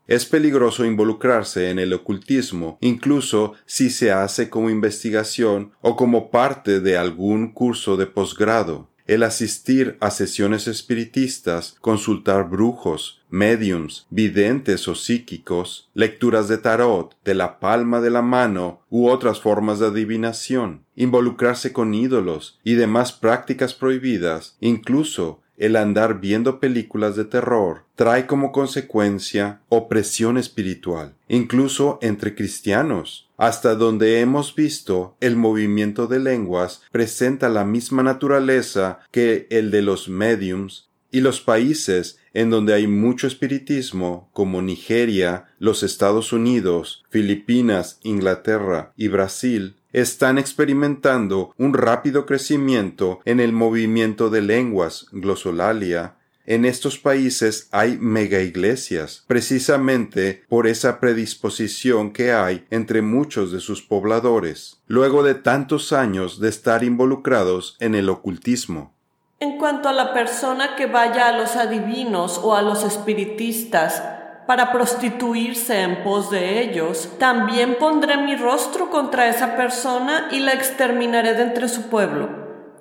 Es 0.07 0.25
peligroso 0.25 0.83
involucrarse 0.83 1.69
en 1.69 1.77
el 1.77 1.93
ocultismo, 1.93 2.79
incluso 2.81 3.53
si 3.67 3.91
se 3.91 4.11
hace 4.11 4.49
como 4.49 4.71
investigación 4.71 5.73
o 5.81 5.95
como 5.95 6.31
parte 6.31 6.79
de 6.79 6.97
algún 6.97 7.53
curso 7.53 7.97
de 7.97 8.07
posgrado 8.07 8.89
el 9.07 9.23
asistir 9.23 9.97
a 10.01 10.11
sesiones 10.11 10.67
espiritistas, 10.67 11.77
consultar 11.81 12.49
brujos, 12.49 13.21
mediums, 13.29 14.05
videntes 14.09 14.87
o 14.87 14.95
psíquicos, 14.95 15.89
lecturas 15.93 16.47
de 16.47 16.57
tarot, 16.57 17.15
de 17.23 17.33
la 17.33 17.59
palma 17.59 18.01
de 18.01 18.09
la 18.09 18.21
mano 18.21 18.81
u 18.89 19.07
otras 19.07 19.39
formas 19.39 19.79
de 19.79 19.87
adivinación, 19.87 20.85
involucrarse 20.95 21.73
con 21.73 21.93
ídolos 21.93 22.59
y 22.63 22.73
demás 22.73 23.13
prácticas 23.13 23.73
prohibidas, 23.73 24.57
incluso 24.59 25.41
el 25.57 25.75
andar 25.75 26.21
viendo 26.21 26.59
películas 26.59 27.15
de 27.15 27.25
terror 27.25 27.83
trae 27.95 28.27
como 28.27 28.51
consecuencia 28.51 29.61
opresión 29.69 30.37
espiritual, 30.37 31.15
incluso 31.27 31.99
entre 32.01 32.35
cristianos. 32.35 33.29
Hasta 33.37 33.75
donde 33.75 34.19
hemos 34.19 34.55
visto, 34.55 35.15
el 35.19 35.35
movimiento 35.35 36.07
de 36.07 36.19
lenguas 36.19 36.81
presenta 36.91 37.49
la 37.49 37.65
misma 37.65 38.03
naturaleza 38.03 38.99
que 39.11 39.47
el 39.49 39.69
de 39.71 39.81
los 39.81 40.09
mediums 40.09 40.89
y 41.11 41.21
los 41.21 41.41
países 41.41 42.19
en 42.33 42.49
donde 42.51 42.73
hay 42.73 42.85
mucho 42.85 43.25
espiritismo, 43.25 44.29
como 44.33 44.61
Nigeria, 44.61 45.47
los 45.57 45.81
Estados 45.81 46.33
Unidos, 46.33 47.03
Filipinas, 47.09 47.99
Inglaterra 48.03 48.93
y 48.95 49.07
Brasil, 49.07 49.76
están 49.93 50.37
experimentando 50.37 51.53
un 51.57 51.73
rápido 51.73 52.25
crecimiento 52.25 53.19
en 53.25 53.39
el 53.39 53.53
movimiento 53.53 54.29
de 54.29 54.41
lenguas, 54.41 55.07
glosolalia. 55.11 56.15
En 56.45 56.63
estos 56.63 56.97
países 56.97 57.67
hay 57.71 57.97
mega 57.97 58.39
iglesias, 58.39 59.25
precisamente 59.27 60.43
por 60.47 60.65
esa 60.65 60.99
predisposición 60.99 62.11
que 62.11 62.31
hay 62.31 62.65
entre 62.69 63.01
muchos 63.01 63.51
de 63.51 63.59
sus 63.59 63.81
pobladores, 63.81 64.81
luego 64.87 65.23
de 65.23 65.35
tantos 65.35 65.91
años 65.91 66.39
de 66.39 66.49
estar 66.49 66.83
involucrados 66.83 67.75
en 67.79 67.95
el 67.95 68.09
ocultismo. 68.09 68.93
En 69.39 69.57
cuanto 69.57 69.89
a 69.89 69.93
la 69.93 70.13
persona 70.13 70.75
que 70.75 70.87
vaya 70.87 71.27
a 71.27 71.37
los 71.37 71.55
adivinos 71.57 72.39
o 72.41 72.55
a 72.55 72.61
los 72.61 72.83
espiritistas, 72.83 74.01
para 74.47 74.71
prostituirse 74.71 75.81
en 75.81 76.03
pos 76.03 76.31
de 76.31 76.61
ellos, 76.61 77.09
también 77.19 77.75
pondré 77.77 78.17
mi 78.17 78.35
rostro 78.35 78.89
contra 78.89 79.27
esa 79.27 79.57
persona 79.57 80.29
y 80.31 80.39
la 80.39 80.53
exterminaré 80.53 81.33
de 81.33 81.43
entre 81.43 81.67
su 81.67 81.89
pueblo. 81.89 82.29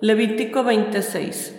Levítico 0.00 0.62
26. 0.62 1.54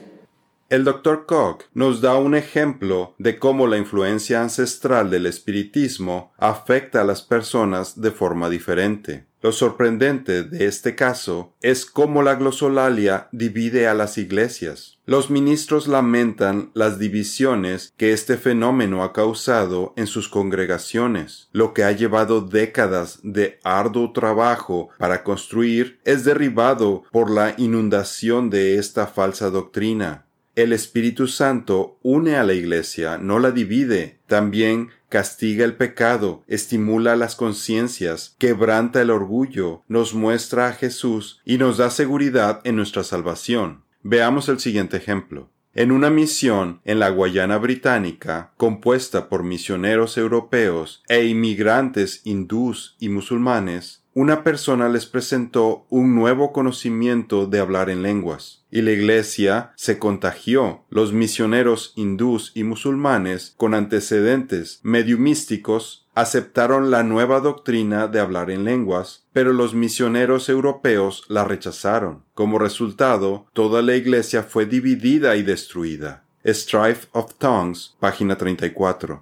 El 0.70 0.84
Dr. 0.84 1.26
Koch 1.26 1.64
nos 1.74 2.02
da 2.02 2.18
un 2.18 2.36
ejemplo 2.36 3.16
de 3.18 3.40
cómo 3.40 3.68
la 3.68 3.78
influencia 3.78 4.42
ancestral 4.42 5.10
del 5.10 5.26
espiritismo 5.26 6.34
afecta 6.38 7.02
a 7.02 7.04
las 7.06 7.22
personas 7.22 8.02
de 8.02 8.12
forma 8.12 8.50
diferente. 8.50 9.26
Lo 9.48 9.54
sorprendente 9.54 10.44
de 10.44 10.66
este 10.66 10.94
caso 10.94 11.56
es 11.62 11.86
cómo 11.86 12.22
la 12.22 12.36
glosolalia 12.36 13.30
divide 13.32 13.88
a 13.88 13.94
las 13.94 14.18
iglesias. 14.18 14.98
Los 15.06 15.30
ministros 15.30 15.88
lamentan 15.88 16.70
las 16.74 17.00
divisiones 17.00 17.94
que 17.96 18.12
este 18.12 18.36
fenómeno 18.36 19.06
ha 19.06 19.14
causado 19.14 19.94
en 19.96 20.06
sus 20.06 20.28
congregaciones. 20.28 21.48
Lo 21.54 21.74
que 21.74 21.86
ha 21.86 21.94
llevado 21.94 22.42
décadas 22.42 23.20
de 23.24 23.62
arduo 23.64 24.12
trabajo 24.12 24.90
para 24.98 25.24
construir 25.24 26.02
es 26.04 26.26
derribado 26.26 27.04
por 27.14 27.32
la 27.32 27.56
inundación 27.58 28.50
de 28.50 28.78
esta 28.78 29.08
falsa 29.08 29.50
doctrina. 29.50 30.27
El 30.58 30.74
Espíritu 30.74 31.28
Santo 31.28 32.00
une 32.02 32.36
a 32.36 32.44
la 32.44 32.56
Iglesia, 32.56 33.20
no 33.20 33.38
la 33.38 33.52
divide. 33.52 34.18
También 34.26 34.90
castiga 35.08 35.64
el 35.64 35.76
pecado, 35.76 36.44
estimula 36.48 37.16
las 37.16 37.36
conciencias, 37.36 38.36
quebranta 38.40 39.00
el 39.00 39.12
orgullo, 39.12 39.84
nos 39.88 40.16
muestra 40.16 40.70
a 40.70 40.74
Jesús 40.74 41.42
y 41.46 41.60
nos 41.60 41.78
da 41.78 41.92
seguridad 41.92 42.62
en 42.64 42.76
nuestra 42.76 43.04
salvación. 43.04 43.84
Veamos 44.02 44.50
el 44.50 44.60
siguiente 44.60 44.98
ejemplo. 44.98 45.52
En 45.78 45.92
una 45.92 46.10
misión 46.10 46.82
en 46.86 46.98
la 46.98 47.10
Guayana 47.10 47.60
Británica, 47.60 48.52
compuesta 48.58 49.30
por 49.30 49.44
misioneros 49.44 50.18
europeos 50.18 51.04
e 51.08 51.26
inmigrantes 51.26 52.22
hindús 52.24 52.96
y 53.00 53.10
musulmanes, 53.10 54.02
una 54.16 54.44
persona 54.44 54.90
les 54.90 55.06
presentó 55.06 55.86
un 55.92 56.16
nuevo 56.16 56.52
conocimiento 56.52 57.46
de 57.46 57.60
hablar 57.60 57.92
en 57.92 58.02
lenguas, 58.02 58.66
y 58.72 58.82
la 58.82 58.90
iglesia 58.90 59.74
se 59.76 60.00
contagió. 60.00 60.84
Los 60.90 61.14
misioneros 61.14 61.94
hindús 61.96 62.54
y 62.56 62.64
musulmanes 62.64 63.54
con 63.56 63.76
antecedentes 63.76 64.80
medio 64.82 65.20
místicos 65.20 66.07
aceptaron 66.18 66.90
la 66.90 67.04
nueva 67.04 67.42
doctrina 67.42 68.08
de 68.08 68.20
hablar 68.20 68.50
en 68.50 68.64
lenguas, 68.64 69.28
pero 69.34 69.54
los 69.54 69.76
misioneros 69.76 70.50
europeos 70.50 71.24
la 71.28 71.44
rechazaron. 71.44 72.24
Como 72.34 72.58
resultado, 72.58 73.46
toda 73.54 73.84
la 73.84 73.94
iglesia 73.94 74.42
fue 74.42 74.66
dividida 74.66 75.36
y 75.36 75.44
destruida. 75.44 76.24
Strife 76.44 77.08
of 77.12 77.36
Tongues, 77.36 77.96
página 78.00 78.36
34. 78.36 79.22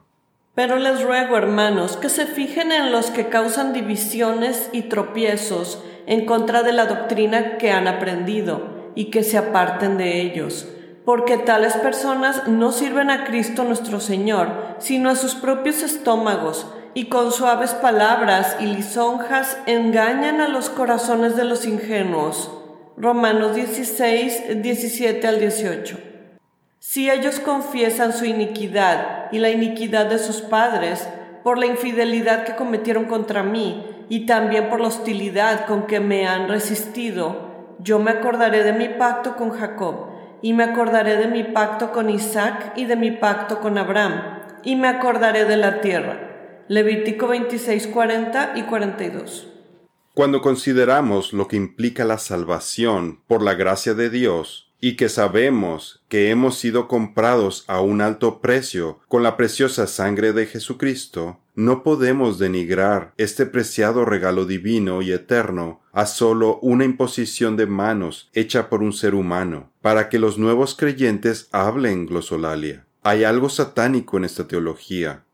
Pero 0.56 0.78
les 0.78 1.04
ruego, 1.04 1.36
hermanos, 1.36 1.98
que 1.98 2.08
se 2.08 2.28
fijen 2.28 2.72
en 2.72 2.94
los 2.94 3.08
que 3.08 3.28
causan 3.28 3.74
divisiones 3.74 4.70
y 4.72 4.84
tropiezos 4.84 5.84
en 6.08 6.26
contra 6.26 6.64
de 6.64 6.72
la 6.72 6.86
doctrina 6.86 7.58
que 7.58 7.72
han 7.72 7.90
aprendido 7.90 8.92
y 8.96 9.12
que 9.12 9.24
se 9.24 9.38
aparten 9.38 9.98
de 9.98 10.22
ellos, 10.22 10.66
porque 11.04 11.38
tales 11.38 11.74
personas 11.74 12.48
no 12.48 12.72
sirven 12.72 13.10
a 13.10 13.26
Cristo 13.26 13.66
nuestro 13.66 14.00
Señor, 14.00 14.48
sino 14.80 15.10
a 15.10 15.16
sus 15.16 15.36
propios 15.36 15.84
estómagos, 15.84 16.68
y 16.96 17.06
con 17.06 17.34
suaves 17.34 17.74
palabras 17.74 18.56
y 18.62 18.68
lisonjas 18.68 19.58
engañan 19.66 20.40
a 20.40 20.48
los 20.48 20.70
corazones 20.70 21.36
de 21.36 21.44
los 21.44 21.66
ingenuos. 21.68 22.50
Romanos 22.96 23.54
16, 23.54 24.64
17 24.64 25.28
al 25.28 25.40
18. 25.42 26.00
Si 26.80 27.12
ellos 27.12 27.42
confiesan 27.42 28.14
su 28.14 28.24
iniquidad 28.24 29.30
y 29.34 29.40
la 29.40 29.50
iniquidad 29.50 30.06
de 30.06 30.20
sus 30.20 30.42
padres, 30.42 31.06
por 31.44 31.58
la 31.58 31.66
infidelidad 31.66 32.46
que 32.46 32.56
cometieron 32.56 33.06
contra 33.06 33.44
mí 33.44 33.86
y 34.08 34.26
también 34.26 34.70
por 34.70 34.80
la 34.80 34.88
hostilidad 34.88 35.66
con 35.66 35.88
que 35.88 36.00
me 36.00 36.26
han 36.26 36.48
resistido, 36.48 37.76
yo 37.80 38.00
me 38.00 38.12
acordaré 38.12 38.64
de 38.64 38.72
mi 38.72 38.88
pacto 38.88 39.36
con 39.36 39.52
Jacob, 39.52 40.08
y 40.42 40.54
me 40.54 40.64
acordaré 40.64 41.18
de 41.18 41.28
mi 41.28 41.44
pacto 41.44 41.92
con 41.92 42.10
Isaac 42.10 42.72
y 42.78 42.86
de 42.86 42.96
mi 42.96 43.12
pacto 43.12 43.60
con 43.60 43.78
Abraham, 43.78 44.40
y 44.64 44.78
me 44.78 44.88
acordaré 44.88 45.44
de 45.44 45.58
la 45.58 45.82
tierra. 45.82 46.25
Levítico 46.68 47.28
26, 47.28 47.88
40 47.88 48.54
y 48.56 48.64
42. 48.64 49.48
Cuando 50.16 50.42
consideramos 50.42 51.32
lo 51.32 51.48
que 51.48 51.58
implica 51.58 52.06
la 52.06 52.18
salvación 52.18 53.22
por 53.28 53.44
la 53.44 53.54
gracia 53.54 53.94
de 53.94 54.10
Dios, 54.10 54.66
y 54.82 54.96
que 54.96 55.10
sabemos 55.10 56.04
que 56.10 56.30
hemos 56.30 56.58
sido 56.58 56.88
comprados 56.88 57.66
a 57.68 57.82
un 57.82 58.02
alto 58.02 58.40
precio 58.40 59.00
con 59.08 59.24
la 59.24 59.38
preciosa 59.38 59.88
sangre 59.88 60.34
de 60.34 60.48
Jesucristo, 60.48 61.40
no 61.54 61.84
podemos 61.84 62.40
denigrar 62.40 63.14
este 63.18 63.46
preciado 63.46 64.04
regalo 64.04 64.46
divino 64.46 65.02
y 65.02 65.12
eterno 65.12 65.82
a 65.92 66.06
solo 66.06 66.60
una 66.62 66.84
imposición 66.84 67.58
de 67.58 67.68
manos 67.68 68.30
hecha 68.34 68.70
por 68.70 68.82
un 68.82 68.92
ser 68.92 69.16
humano, 69.16 69.72
para 69.82 70.10
que 70.10 70.20
los 70.20 70.38
nuevos 70.38 70.76
creyentes 70.76 71.48
hablen 71.52 72.08
glosolalia. 72.08 72.86
Hay 73.04 73.24
algo 73.24 73.50
satánico 73.50 74.18
en 74.18 74.26
esta 74.26 74.48
teología, 74.48 75.25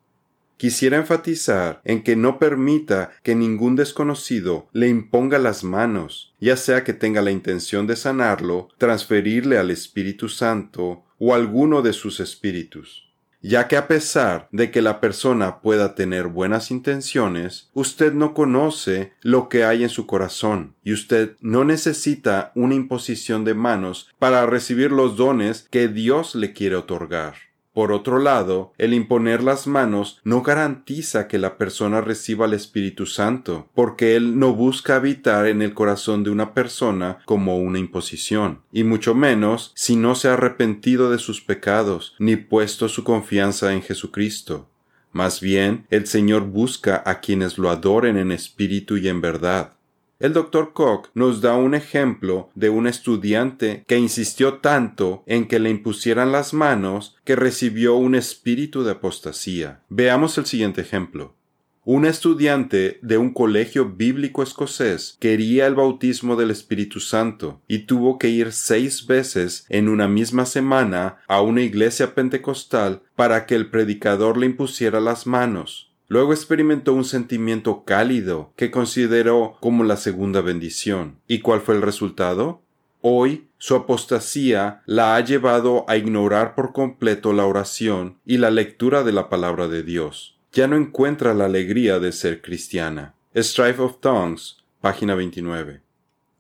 Quisiera 0.58 0.98
enfatizar 0.98 1.82
en 1.84 2.04
que 2.04 2.16
no 2.16 2.38
permita 2.38 3.12
que 3.24 3.36
ningún 3.36 3.76
desconocido 3.76 4.68
le 4.74 4.88
imponga 4.88 5.40
las 5.40 5.64
manos, 5.64 6.34
ya 6.40 6.56
sea 6.56 6.84
que 6.84 6.94
tenga 6.94 7.22
la 7.22 7.32
intención 7.32 7.88
de 7.88 7.96
sanarlo, 7.96 8.70
transferirle 8.78 9.58
al 9.58 9.72
Espíritu 9.72 10.30
Santo 10.30 11.04
o 11.18 11.34
alguno 11.34 11.82
de 11.82 11.94
sus 11.94 12.20
espíritus 12.20 13.12
ya 13.42 13.68
que 13.68 13.78
a 13.78 13.88
pesar 13.88 14.48
de 14.52 14.72
que 14.72 14.82
la 14.82 15.02
persona 15.02 15.62
pueda 15.62 15.96
tener 15.96 16.28
buenas 16.28 16.72
intenciones, 16.72 17.70
usted 17.74 18.14
no 18.14 18.34
conoce 18.34 19.14
lo 19.22 19.50
que 19.50 19.64
hay 19.64 19.84
en 19.84 19.90
su 19.90 20.06
corazón, 20.06 20.76
y 20.84 20.94
usted 20.94 21.36
no 21.42 21.64
necesita 21.64 22.52
una 22.56 22.76
imposición 22.76 23.44
de 23.44 23.54
manos 23.54 24.10
para 24.20 24.46
recibir 24.46 24.92
los 24.92 25.18
dones 25.18 25.68
que 25.72 25.88
Dios 25.88 26.36
le 26.36 26.54
quiere 26.54 26.76
otorgar. 26.76 27.36
Por 27.74 27.94
otro 27.94 28.20
lado, 28.20 28.74
el 28.78 28.94
imponer 28.94 29.42
las 29.42 29.66
manos 29.66 30.20
no 30.26 30.42
garantiza 30.42 31.30
que 31.30 31.38
la 31.38 31.58
persona 31.58 32.02
reciba 32.02 32.46
el 32.46 32.54
Espíritu 32.54 33.06
Santo, 33.06 33.70
porque 33.74 34.18
Él 34.18 34.38
no 34.38 34.54
busca 34.54 34.98
habitar 34.98 35.48
en 35.48 35.62
el 35.62 35.74
corazón 35.74 36.24
de 36.24 36.32
una 36.32 36.54
persona 36.54 37.20
como 37.26 37.60
una 37.60 37.80
imposición, 37.80 38.62
y 38.74 38.84
mucho 38.84 39.16
menos 39.16 39.72
si 39.76 39.96
no 39.96 40.16
se 40.16 40.28
ha 40.28 40.34
arrepentido 40.34 41.10
de 41.12 41.18
sus 41.18 41.40
pecados, 41.40 42.16
ni 42.20 42.36
puesto 42.36 42.90
su 42.90 43.06
confianza 43.06 43.74
en 43.74 43.82
Jesucristo. 43.82 44.68
Más 45.14 45.40
bien, 45.40 45.86
el 45.90 46.08
Señor 46.08 46.44
busca 46.44 47.02
a 47.06 47.20
quienes 47.20 47.58
lo 47.58 47.70
adoren 47.70 48.18
en 48.18 48.32
espíritu 48.32 48.98
y 48.98 49.08
en 49.08 49.22
verdad. 49.22 49.74
El 50.22 50.34
doctor 50.34 50.74
Koch 50.74 51.08
nos 51.16 51.42
da 51.42 51.56
un 51.56 51.74
ejemplo 51.74 52.52
de 52.54 52.70
un 52.70 52.86
estudiante 52.86 53.84
que 53.88 53.98
insistió 53.98 54.60
tanto 54.60 55.24
en 55.26 55.48
que 55.48 55.58
le 55.58 55.72
impusieran 55.72 56.32
las 56.32 56.54
manos 56.54 57.18
que 57.24 57.36
recibió 57.36 57.96
un 57.96 58.14
espíritu 58.14 58.84
de 58.84 58.92
apostasía. 58.92 59.82
Veamos 59.90 60.38
el 60.38 60.46
siguiente 60.46 60.82
ejemplo. 60.82 61.34
Un 61.84 62.06
estudiante 62.06 63.00
de 63.02 63.18
un 63.18 63.34
colegio 63.34 63.96
bíblico 63.96 64.44
escocés 64.44 65.18
quería 65.20 65.66
el 65.66 65.74
bautismo 65.74 66.36
del 66.36 66.52
Espíritu 66.52 67.00
Santo 67.00 67.60
y 67.68 67.88
tuvo 67.88 68.20
que 68.20 68.30
ir 68.30 68.52
seis 68.52 69.08
veces 69.08 69.66
en 69.70 69.90
una 69.90 70.08
misma 70.08 70.46
semana 70.46 71.18
a 71.28 71.42
una 71.42 71.64
iglesia 71.64 72.14
pentecostal 72.14 73.02
para 73.16 73.48
que 73.48 73.56
el 73.56 73.72
predicador 73.72 74.38
le 74.38 74.46
impusiera 74.46 75.00
las 75.00 75.26
manos. 75.26 75.91
Luego 76.12 76.34
experimentó 76.34 76.94
un 76.94 77.06
sentimiento 77.06 77.86
cálido 77.86 78.52
que 78.58 78.70
consideró 78.70 79.56
como 79.62 79.86
la 79.86 79.96
segunda 79.96 80.42
bendición. 80.42 81.22
¿Y 81.26 81.40
cuál 81.40 81.62
fue 81.62 81.76
el 81.76 81.82
resultado? 81.82 82.62
Hoy 83.00 83.48
su 83.58 83.76
apostasía 83.76 84.82
la 84.86 85.16
ha 85.16 85.22
llevado 85.22 85.86
a 85.88 85.96
ignorar 85.96 86.54
por 86.54 86.74
completo 86.74 87.32
la 87.32 87.46
oración 87.46 88.18
y 88.26 88.40
la 88.40 88.52
lectura 88.52 89.06
de 89.06 89.14
la 89.14 89.30
palabra 89.30 89.70
de 89.70 89.84
Dios. 89.84 90.38
Ya 90.52 90.68
no 90.68 90.76
encuentra 90.76 91.34
la 91.34 91.46
alegría 91.46 92.00
de 92.00 92.12
ser 92.12 92.42
cristiana. 92.42 93.16
Strife 93.34 93.82
of 93.82 94.02
Tongues, 94.02 94.66
página 94.82 95.16
29. 95.16 95.80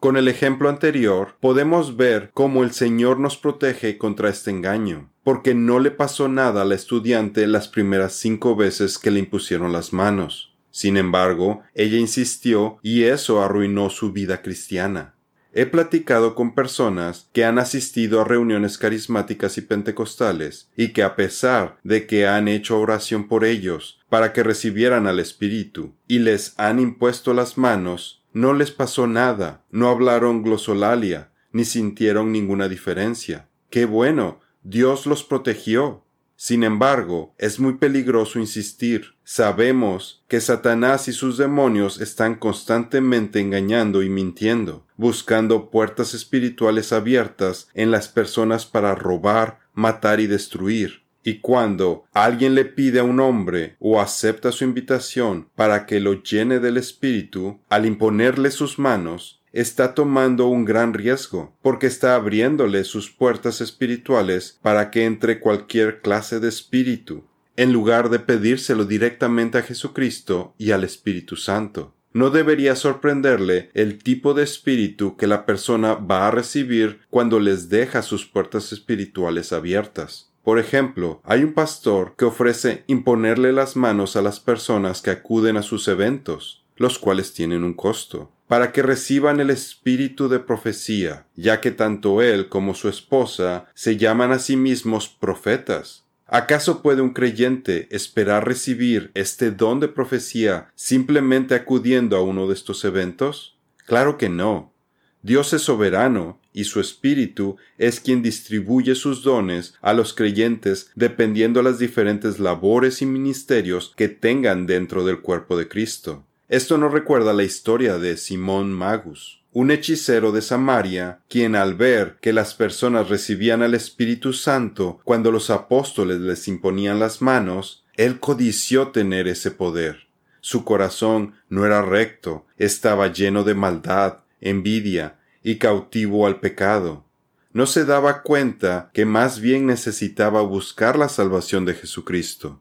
Con 0.01 0.17
el 0.17 0.27
ejemplo 0.27 0.67
anterior, 0.67 1.37
podemos 1.39 1.95
ver 1.95 2.31
cómo 2.33 2.63
el 2.63 2.71
Señor 2.71 3.21
nos 3.21 3.37
protege 3.37 3.97
contra 3.97 4.27
este 4.27 4.51
engaño, 4.51 5.10
porque 5.23 5.53
no 5.53 5.79
le 5.79 5.91
pasó 5.91 6.27
nada 6.27 6.63
al 6.63 6.71
estudiante 6.71 7.45
las 7.47 7.67
primeras 7.67 8.13
cinco 8.13 8.55
veces 8.55 8.97
que 8.97 9.11
le 9.11 9.19
impusieron 9.19 9.71
las 9.71 9.93
manos. 9.93 10.55
Sin 10.71 10.97
embargo, 10.97 11.61
ella 11.75 11.97
insistió 11.97 12.79
y 12.81 13.03
eso 13.03 13.41
arruinó 13.41 13.89
su 13.89 14.11
vida 14.11 14.41
cristiana. 14.41 15.15
He 15.53 15.65
platicado 15.65 16.33
con 16.33 16.55
personas 16.55 17.29
que 17.33 17.43
han 17.43 17.59
asistido 17.59 18.21
a 18.21 18.23
reuniones 18.23 18.77
carismáticas 18.77 19.57
y 19.57 19.61
pentecostales 19.61 20.69
y 20.77 20.93
que 20.93 21.03
a 21.03 21.17
pesar 21.17 21.77
de 21.83 22.07
que 22.07 22.25
han 22.25 22.47
hecho 22.47 22.79
oración 22.79 23.27
por 23.27 23.43
ellos 23.43 23.99
para 24.07 24.31
que 24.31 24.43
recibieran 24.43 25.07
al 25.07 25.19
Espíritu 25.19 25.93
y 26.07 26.19
les 26.19 26.53
han 26.57 26.79
impuesto 26.79 27.33
las 27.33 27.57
manos, 27.57 28.23
no 28.31 28.53
les 28.53 28.71
pasó 28.71 29.07
nada, 29.07 29.65
no 29.71 29.89
hablaron 29.89 30.41
glosolalia, 30.41 31.31
ni 31.51 31.65
sintieron 31.65 32.31
ninguna 32.31 32.69
diferencia. 32.69 33.49
¡Qué 33.69 33.83
bueno! 33.83 34.39
Dios 34.63 35.05
los 35.05 35.23
protegió. 35.23 36.03
Sin 36.35 36.63
embargo, 36.63 37.35
es 37.37 37.59
muy 37.59 37.75
peligroso 37.75 38.39
insistir. 38.39 39.13
Sabemos 39.23 40.23
que 40.27 40.41
Satanás 40.41 41.07
y 41.07 41.13
sus 41.13 41.37
demonios 41.37 42.01
están 42.01 42.35
constantemente 42.35 43.39
engañando 43.39 44.01
y 44.01 44.09
mintiendo, 44.09 44.87
buscando 44.97 45.69
puertas 45.69 46.13
espirituales 46.13 46.93
abiertas 46.93 47.67
en 47.75 47.91
las 47.91 48.07
personas 48.07 48.65
para 48.65 48.95
robar, 48.95 49.59
matar 49.73 50.19
y 50.19 50.27
destruir. 50.27 51.03
Y 51.23 51.39
cuando 51.39 52.05
alguien 52.13 52.55
le 52.55 52.65
pide 52.65 52.99
a 52.99 53.03
un 53.03 53.19
hombre 53.19 53.75
o 53.79 54.01
acepta 54.01 54.51
su 54.51 54.63
invitación 54.63 55.49
para 55.55 55.85
que 55.85 55.99
lo 55.99 56.23
llene 56.23 56.59
del 56.59 56.77
Espíritu, 56.77 57.59
al 57.69 57.85
imponerle 57.85 58.49
sus 58.49 58.79
manos, 58.79 59.40
está 59.53 59.93
tomando 59.93 60.47
un 60.47 60.65
gran 60.65 60.93
riesgo, 60.93 61.55
porque 61.61 61.87
está 61.87 62.15
abriéndole 62.15 62.83
sus 62.83 63.09
puertas 63.11 63.61
espirituales 63.61 64.59
para 64.61 64.91
que 64.91 65.05
entre 65.05 65.39
cualquier 65.39 66.01
clase 66.01 66.39
de 66.39 66.49
espíritu, 66.49 67.25
en 67.57 67.73
lugar 67.73 68.09
de 68.09 68.19
pedírselo 68.19 68.85
directamente 68.85 69.57
a 69.57 69.61
Jesucristo 69.61 70.53
y 70.57 70.71
al 70.71 70.83
Espíritu 70.83 71.35
Santo. 71.35 71.93
No 72.13 72.29
debería 72.29 72.75
sorprenderle 72.75 73.69
el 73.73 73.97
tipo 73.97 74.33
de 74.33 74.43
espíritu 74.43 75.15
que 75.15 75.27
la 75.27 75.45
persona 75.45 75.93
va 75.93 76.27
a 76.27 76.31
recibir 76.31 77.01
cuando 77.09 77.39
les 77.39 77.69
deja 77.69 78.01
sus 78.01 78.25
puertas 78.25 78.73
espirituales 78.73 79.53
abiertas. 79.53 80.29
Por 80.43 80.59
ejemplo, 80.59 81.21
hay 81.23 81.43
un 81.43 81.53
pastor 81.53 82.15
que 82.17 82.25
ofrece 82.25 82.83
imponerle 82.87 83.53
las 83.53 83.75
manos 83.75 84.15
a 84.15 84.21
las 84.21 84.39
personas 84.39 85.01
que 85.01 85.11
acuden 85.11 85.55
a 85.55 85.61
sus 85.61 85.87
eventos, 85.87 86.65
los 86.75 86.99
cuales 86.99 87.33
tienen 87.33 87.63
un 87.63 87.75
costo 87.75 88.31
para 88.51 88.73
que 88.73 88.81
reciban 88.81 89.39
el 89.39 89.49
espíritu 89.49 90.27
de 90.27 90.41
profecía, 90.41 91.25
ya 91.37 91.61
que 91.61 91.71
tanto 91.71 92.21
él 92.21 92.49
como 92.49 92.75
su 92.75 92.89
esposa 92.89 93.69
se 93.75 93.95
llaman 93.95 94.33
a 94.33 94.39
sí 94.39 94.57
mismos 94.57 95.07
profetas. 95.07 96.03
¿Acaso 96.27 96.81
puede 96.81 97.01
un 97.01 97.13
creyente 97.13 97.87
esperar 97.91 98.45
recibir 98.45 99.09
este 99.13 99.51
don 99.51 99.79
de 99.79 99.87
profecía 99.87 100.69
simplemente 100.75 101.55
acudiendo 101.55 102.17
a 102.17 102.23
uno 102.23 102.45
de 102.45 102.53
estos 102.53 102.83
eventos? 102.83 103.57
Claro 103.85 104.17
que 104.17 104.27
no. 104.27 104.73
Dios 105.21 105.53
es 105.53 105.61
soberano 105.61 106.41
y 106.51 106.65
su 106.65 106.81
Espíritu 106.81 107.55
es 107.77 108.01
quien 108.01 108.21
distribuye 108.21 108.95
sus 108.95 109.23
dones 109.23 109.75
a 109.81 109.93
los 109.93 110.13
creyentes 110.13 110.91
dependiendo 110.95 111.61
las 111.61 111.79
diferentes 111.79 112.37
labores 112.37 113.01
y 113.01 113.05
ministerios 113.05 113.93
que 113.95 114.09
tengan 114.09 114.67
dentro 114.67 115.05
del 115.05 115.21
cuerpo 115.21 115.57
de 115.57 115.69
Cristo. 115.69 116.25
Esto 116.51 116.77
nos 116.77 116.91
recuerda 116.91 117.31
la 117.31 117.43
historia 117.43 117.97
de 117.97 118.17
Simón 118.17 118.73
Magus, 118.73 119.41
un 119.53 119.71
hechicero 119.71 120.33
de 120.33 120.41
Samaria, 120.41 121.21
quien 121.29 121.55
al 121.55 121.75
ver 121.75 122.17
que 122.19 122.33
las 122.33 122.55
personas 122.55 123.07
recibían 123.07 123.61
al 123.61 123.73
Espíritu 123.73 124.33
Santo 124.33 124.99
cuando 125.05 125.31
los 125.31 125.49
apóstoles 125.49 126.19
les 126.19 126.49
imponían 126.49 126.99
las 126.99 127.21
manos, 127.21 127.85
él 127.95 128.19
codició 128.19 128.89
tener 128.89 129.29
ese 129.29 129.51
poder. 129.51 130.07
Su 130.41 130.65
corazón 130.65 131.35
no 131.47 131.65
era 131.65 131.83
recto, 131.83 132.45
estaba 132.57 133.07
lleno 133.13 133.45
de 133.45 133.53
maldad, 133.53 134.17
envidia 134.41 135.19
y 135.43 135.55
cautivo 135.55 136.27
al 136.27 136.41
pecado. 136.41 137.05
No 137.53 137.65
se 137.65 137.85
daba 137.85 138.23
cuenta 138.23 138.89
que 138.93 139.05
más 139.05 139.39
bien 139.39 139.67
necesitaba 139.67 140.41
buscar 140.41 140.99
la 140.99 141.07
salvación 141.07 141.63
de 141.63 141.75
Jesucristo. 141.75 142.59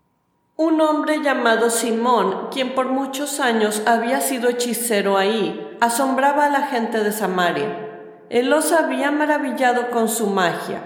Un 0.63 0.79
hombre 0.83 1.23
llamado 1.23 1.71
Simón, 1.71 2.49
quien 2.53 2.75
por 2.75 2.91
muchos 2.91 3.41
años 3.41 3.83
había 3.87 4.21
sido 4.21 4.51
hechicero 4.51 5.17
ahí, 5.17 5.75
asombraba 5.81 6.45
a 6.45 6.51
la 6.51 6.67
gente 6.67 7.03
de 7.03 7.13
Samaria. 7.13 7.89
Él 8.29 8.51
los 8.51 8.71
había 8.71 9.11
maravillado 9.11 9.89
con 9.89 10.11
su 10.11 10.27
magia. 10.27 10.83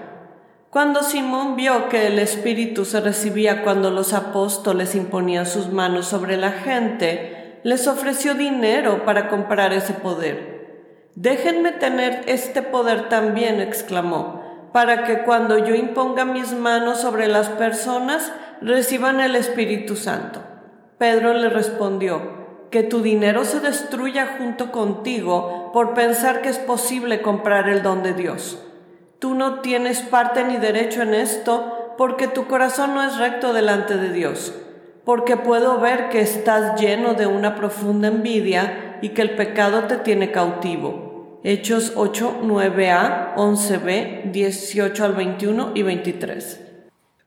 Cuando 0.69 1.03
Simón 1.03 1.57
vio 1.57 1.89
que 1.89 2.07
el 2.07 2.19
Espíritu 2.19 2.85
se 2.85 3.01
recibía 3.01 3.65
cuando 3.65 3.91
los 3.91 4.13
apóstoles 4.13 4.95
imponían 4.95 5.45
sus 5.45 5.69
manos 5.69 6.05
sobre 6.05 6.37
la 6.37 6.51
gente, 6.51 7.59
les 7.65 7.85
ofreció 7.89 8.33
dinero 8.33 9.03
para 9.03 9.27
comprar 9.27 9.73
ese 9.73 9.91
poder. 9.91 11.09
Déjenme 11.15 11.73
tener 11.73 12.23
este 12.27 12.61
poder 12.61 13.09
también, 13.09 13.59
exclamó, 13.59 14.41
para 14.71 15.03
que 15.03 15.23
cuando 15.23 15.57
yo 15.57 15.75
imponga 15.75 16.23
mis 16.23 16.53
manos 16.53 17.01
sobre 17.01 17.27
las 17.27 17.49
personas, 17.49 18.31
reciban 18.61 19.19
el 19.19 19.35
Espíritu 19.35 19.95
Santo. 19.95 20.41
Pedro 20.97 21.33
le 21.33 21.49
respondió, 21.49 22.35
que 22.75 22.83
tu 22.83 23.01
dinero 23.01 23.45
se 23.45 23.61
destruya 23.61 24.35
junto 24.37 24.73
contigo 24.73 25.71
por 25.71 25.93
pensar 25.93 26.41
que 26.41 26.49
es 26.49 26.59
posible 26.59 27.21
comprar 27.21 27.69
el 27.69 27.81
don 27.81 28.03
de 28.03 28.13
Dios. 28.13 28.61
Tú 29.19 29.33
no 29.33 29.61
tienes 29.61 30.01
parte 30.01 30.43
ni 30.43 30.57
derecho 30.57 31.01
en 31.01 31.13
esto 31.13 31.95
porque 31.97 32.27
tu 32.27 32.47
corazón 32.47 32.93
no 32.93 33.01
es 33.01 33.17
recto 33.17 33.53
delante 33.53 33.95
de 33.95 34.11
Dios, 34.11 34.53
porque 35.05 35.37
puedo 35.37 35.79
ver 35.79 36.09
que 36.09 36.19
estás 36.19 36.77
lleno 36.77 37.13
de 37.13 37.27
una 37.27 37.55
profunda 37.55 38.09
envidia 38.09 38.97
y 39.01 39.09
que 39.09 39.21
el 39.21 39.37
pecado 39.37 39.83
te 39.83 39.95
tiene 39.95 40.31
cautivo. 40.31 41.39
Hechos 41.45 41.93
8, 41.95 42.39
9a, 42.43 43.35
11b, 43.35 44.31
18 44.31 45.05
al 45.05 45.13
21 45.13 45.71
y 45.75 45.83
23. 45.83 46.64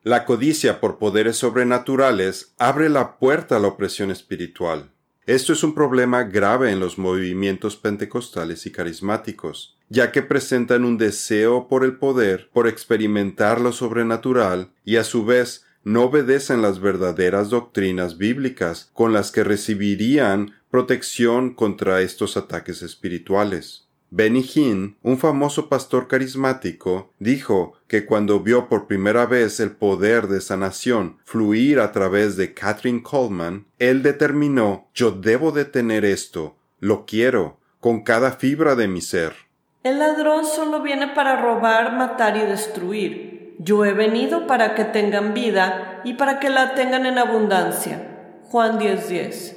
La 0.09 0.25
codicia 0.25 0.81
por 0.81 0.97
poderes 0.97 1.37
sobrenaturales 1.37 2.55
abre 2.57 2.89
la 2.89 3.19
puerta 3.19 3.57
a 3.57 3.59
la 3.59 3.69
opresión 3.69 4.11
espiritual. 4.11 4.91
Esto 5.27 5.53
es 5.53 5.63
un 5.63 5.75
problema 5.75 6.23
grave 6.23 6.73
en 6.73 6.81
los 6.81 6.97
movimientos 6.97 7.77
pentecostales 7.77 8.65
y 8.65 8.73
carismáticos, 8.73 9.77
ya 9.91 10.11
que 10.11 10.23
presentan 10.23 10.87
un 10.87 10.97
deseo 10.97 11.69
por 11.69 11.85
el 11.85 11.99
poder, 11.99 12.49
por 12.55 12.69
experimentar 12.69 13.61
lo 13.61 13.71
sobrenatural, 13.71 14.71
y 14.83 14.97
a 14.97 15.05
su 15.05 15.27
vez 15.27 15.67
no 15.85 16.05
obedecen 16.05 16.63
las 16.63 16.81
verdaderas 16.81 17.51
doctrinas 17.51 18.17
bíblicas 18.17 18.89
con 18.95 19.13
las 19.13 19.31
que 19.31 19.45
recibirían 19.45 20.55
protección 20.71 21.53
contra 21.53 22.01
estos 22.01 22.39
ataques 22.39 22.81
espirituales. 22.81 23.88
Benny 24.11 24.43
Hinn, 24.55 24.97
un 25.03 25.19
famoso 25.19 25.69
pastor 25.69 26.09
carismático, 26.09 27.13
dijo 27.19 27.75
que 27.89 28.07
cuando 28.07 28.41
vio 28.41 28.67
por 28.67 28.87
primera 28.87 29.27
vez 29.27 29.61
el 29.61 29.73
poder 29.73 30.29
de 30.29 30.41
sanación 30.41 31.19
fluir 31.25 31.79
a 31.79 31.93
través 31.93 32.39
de 32.39 32.55
Catherine 32.55 33.03
Coleman, 33.03 33.67
él 33.79 34.03
determinó 34.03 34.89
yo 34.95 35.11
debo 35.11 35.53
de 35.53 35.67
tener 35.67 36.07
esto, 36.07 36.57
lo 36.81 37.05
quiero, 37.05 37.59
con 37.81 38.03
cada 38.03 38.33
fibra 38.33 38.77
de 38.77 38.89
mi 38.89 39.03
ser. 39.03 39.35
El 39.83 39.99
ladrón 39.99 40.47
solo 40.47 40.81
viene 40.81 41.09
para 41.09 41.43
robar, 41.43 41.95
matar 41.95 42.39
y 42.39 42.41
destruir. 42.41 43.57
Yo 43.59 43.85
he 43.85 43.93
venido 43.93 44.47
para 44.47 44.75
que 44.75 44.85
tengan 44.85 45.35
vida 45.35 46.01
y 46.05 46.15
para 46.15 46.41
que 46.41 46.49
la 46.49 46.75
tengan 46.75 47.05
en 47.05 47.19
abundancia. 47.19 48.39
Juan 48.45 48.79
10:10. 48.79 49.57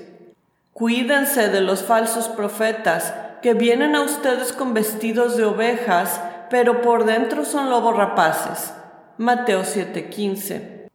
Cuídense 0.74 1.48
de 1.48 1.62
los 1.62 1.84
falsos 1.84 2.28
profetas 2.28 3.14
que 3.42 3.54
vienen 3.54 3.96
a 3.96 4.02
ustedes 4.02 4.54
con 4.54 4.74
vestidos 4.74 5.36
de 5.38 5.46
ovejas, 5.46 6.22
pero 6.50 6.82
por 6.82 7.06
dentro 7.06 7.46
son 7.46 7.70
lobos 7.70 7.96
rapaces. 7.96 8.74
Mateo 9.18 9.64
7:15. 9.64 10.88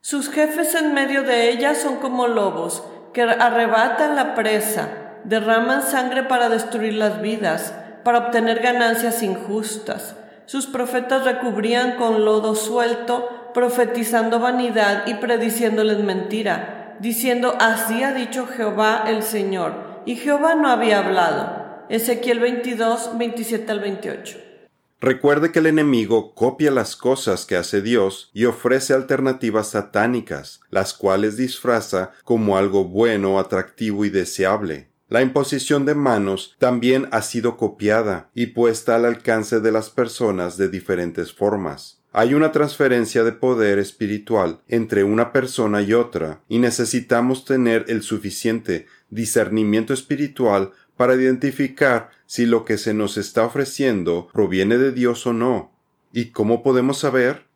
Sus 0.00 0.30
jefes 0.30 0.74
en 0.74 0.94
medio 0.94 1.22
de 1.22 1.50
ellas 1.50 1.78
son 1.78 1.96
como 1.96 2.26
lobos, 2.26 2.82
que 3.12 3.22
arrebatan 3.22 4.16
la 4.16 4.34
presa, 4.34 4.88
derraman 5.24 5.82
sangre 5.82 6.22
para 6.22 6.48
destruir 6.48 6.94
las 6.94 7.20
vidas, 7.20 7.74
para 8.02 8.18
obtener 8.18 8.60
ganancias 8.60 9.22
injustas. 9.22 10.16
Sus 10.46 10.66
profetas 10.66 11.24
recubrían 11.24 11.96
con 11.96 12.24
lodo 12.24 12.54
suelto, 12.54 13.50
profetizando 13.52 14.40
vanidad 14.40 15.06
y 15.06 15.14
prediciéndoles 15.14 15.98
mentira, 15.98 16.96
diciendo, 16.98 17.56
así 17.60 18.02
ha 18.02 18.12
dicho 18.12 18.46
Jehová 18.46 19.04
el 19.06 19.22
Señor. 19.22 20.02
Y 20.06 20.16
Jehová 20.16 20.54
no 20.54 20.68
había 20.70 20.98
hablado. 20.98 21.59
Ezequiel 21.90 22.38
22, 22.38 23.18
27 23.18 23.72
al 23.72 23.80
28. 23.80 24.38
Recuerde 25.00 25.50
que 25.50 25.58
el 25.58 25.66
enemigo 25.66 26.36
copia 26.36 26.70
las 26.70 26.94
cosas 26.94 27.46
que 27.46 27.56
hace 27.56 27.82
Dios 27.82 28.30
y 28.32 28.44
ofrece 28.44 28.94
alternativas 28.94 29.70
satánicas, 29.70 30.60
las 30.70 30.94
cuales 30.94 31.36
disfraza 31.36 32.12
como 32.22 32.56
algo 32.56 32.84
bueno, 32.84 33.40
atractivo 33.40 34.04
y 34.04 34.08
deseable. 34.08 34.90
La 35.08 35.20
imposición 35.20 35.84
de 35.84 35.96
manos 35.96 36.54
también 36.60 37.08
ha 37.10 37.22
sido 37.22 37.56
copiada 37.56 38.30
y 38.34 38.46
puesta 38.46 38.94
al 38.94 39.04
alcance 39.04 39.58
de 39.58 39.72
las 39.72 39.90
personas 39.90 40.56
de 40.56 40.68
diferentes 40.68 41.32
formas. 41.32 42.00
Hay 42.12 42.34
una 42.34 42.52
transferencia 42.52 43.24
de 43.24 43.32
poder 43.32 43.80
espiritual 43.80 44.60
entre 44.68 45.02
una 45.02 45.32
persona 45.32 45.82
y 45.82 45.92
otra, 45.92 46.40
y 46.48 46.58
necesitamos 46.58 47.44
tener 47.44 47.84
el 47.88 48.02
suficiente 48.02 48.86
discernimiento 49.10 49.92
espiritual 49.92 50.72
para 51.00 51.14
identificar 51.14 52.10
si 52.26 52.44
lo 52.44 52.66
que 52.66 52.76
se 52.76 52.92
nos 52.92 53.16
está 53.16 53.46
ofreciendo 53.46 54.28
proviene 54.34 54.76
de 54.76 54.92
Dios 54.92 55.26
o 55.26 55.32
no. 55.32 55.72
¿Y 56.12 56.26
cómo 56.26 56.62
podemos 56.62 56.98
saber? 56.98 57.46